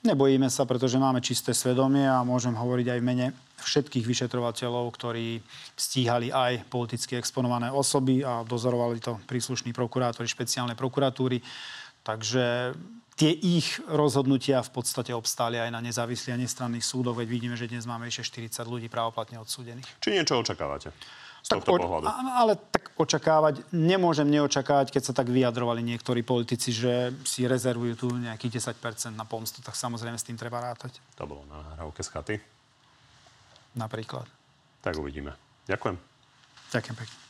Nebojíme 0.07 0.47
sa, 0.47 0.63
pretože 0.63 1.03
máme 1.03 1.19
čisté 1.19 1.51
svedomie 1.51 2.07
a 2.07 2.23
môžem 2.23 2.55
hovoriť 2.55 2.87
aj 2.95 2.99
v 3.03 3.07
mene 3.11 3.27
všetkých 3.59 4.07
vyšetrovateľov, 4.07 4.87
ktorí 4.95 5.43
stíhali 5.75 6.31
aj 6.31 6.71
politicky 6.71 7.19
exponované 7.19 7.75
osoby 7.75 8.23
a 8.23 8.47
dozorovali 8.47 9.03
to 9.03 9.19
príslušní 9.27 9.75
prokurátori 9.75 10.31
špeciálnej 10.31 10.79
prokuratúry. 10.79 11.43
Takže 12.07 12.79
tie 13.19 13.33
ich 13.35 13.83
rozhodnutia 13.91 14.63
v 14.63 14.71
podstate 14.79 15.11
obstáli 15.11 15.59
aj 15.59 15.75
na 15.75 15.83
nezávislých 15.83 16.39
a 16.39 16.43
nestranných 16.47 16.87
súdoch, 16.87 17.19
veď 17.19 17.27
vidíme, 17.27 17.57
že 17.59 17.67
dnes 17.67 17.83
máme 17.83 18.07
ešte 18.07 18.47
40 18.47 18.63
ľudí 18.71 18.87
právoplatne 18.87 19.43
odsúdených. 19.43 19.91
Či 19.99 20.15
niečo 20.15 20.39
očakávate? 20.39 20.95
Z 21.47 21.49
tohto 21.55 21.79
tak, 21.79 21.81
pohľadu. 21.87 22.07
Ale 22.11 22.59
tak 22.59 22.91
očakávať, 22.99 23.63
nemôžem 23.71 24.27
neočakávať, 24.27 24.91
keď 24.91 25.03
sa 25.07 25.13
tak 25.15 25.31
vyjadrovali 25.31 25.79
niektorí 25.87 26.27
politici, 26.27 26.75
že 26.75 27.15
si 27.23 27.47
rezervujú 27.47 27.95
tu 27.95 28.07
nejakých 28.11 28.75
10% 28.75 29.15
na 29.15 29.23
pomstu, 29.23 29.63
tak 29.63 29.79
samozrejme 29.79 30.19
s 30.19 30.27
tým 30.27 30.35
treba 30.35 30.59
rátať. 30.59 30.99
To 31.15 31.31
bolo 31.31 31.47
na 31.47 31.63
nahrávke 31.63 32.03
z 32.03 32.11
chaty? 32.11 32.37
Napríklad. 33.79 34.27
Tak 34.83 34.99
uvidíme. 34.99 35.39
Ďakujem. 35.71 35.97
Ďakujem 36.75 36.97
pekne. 36.99 37.26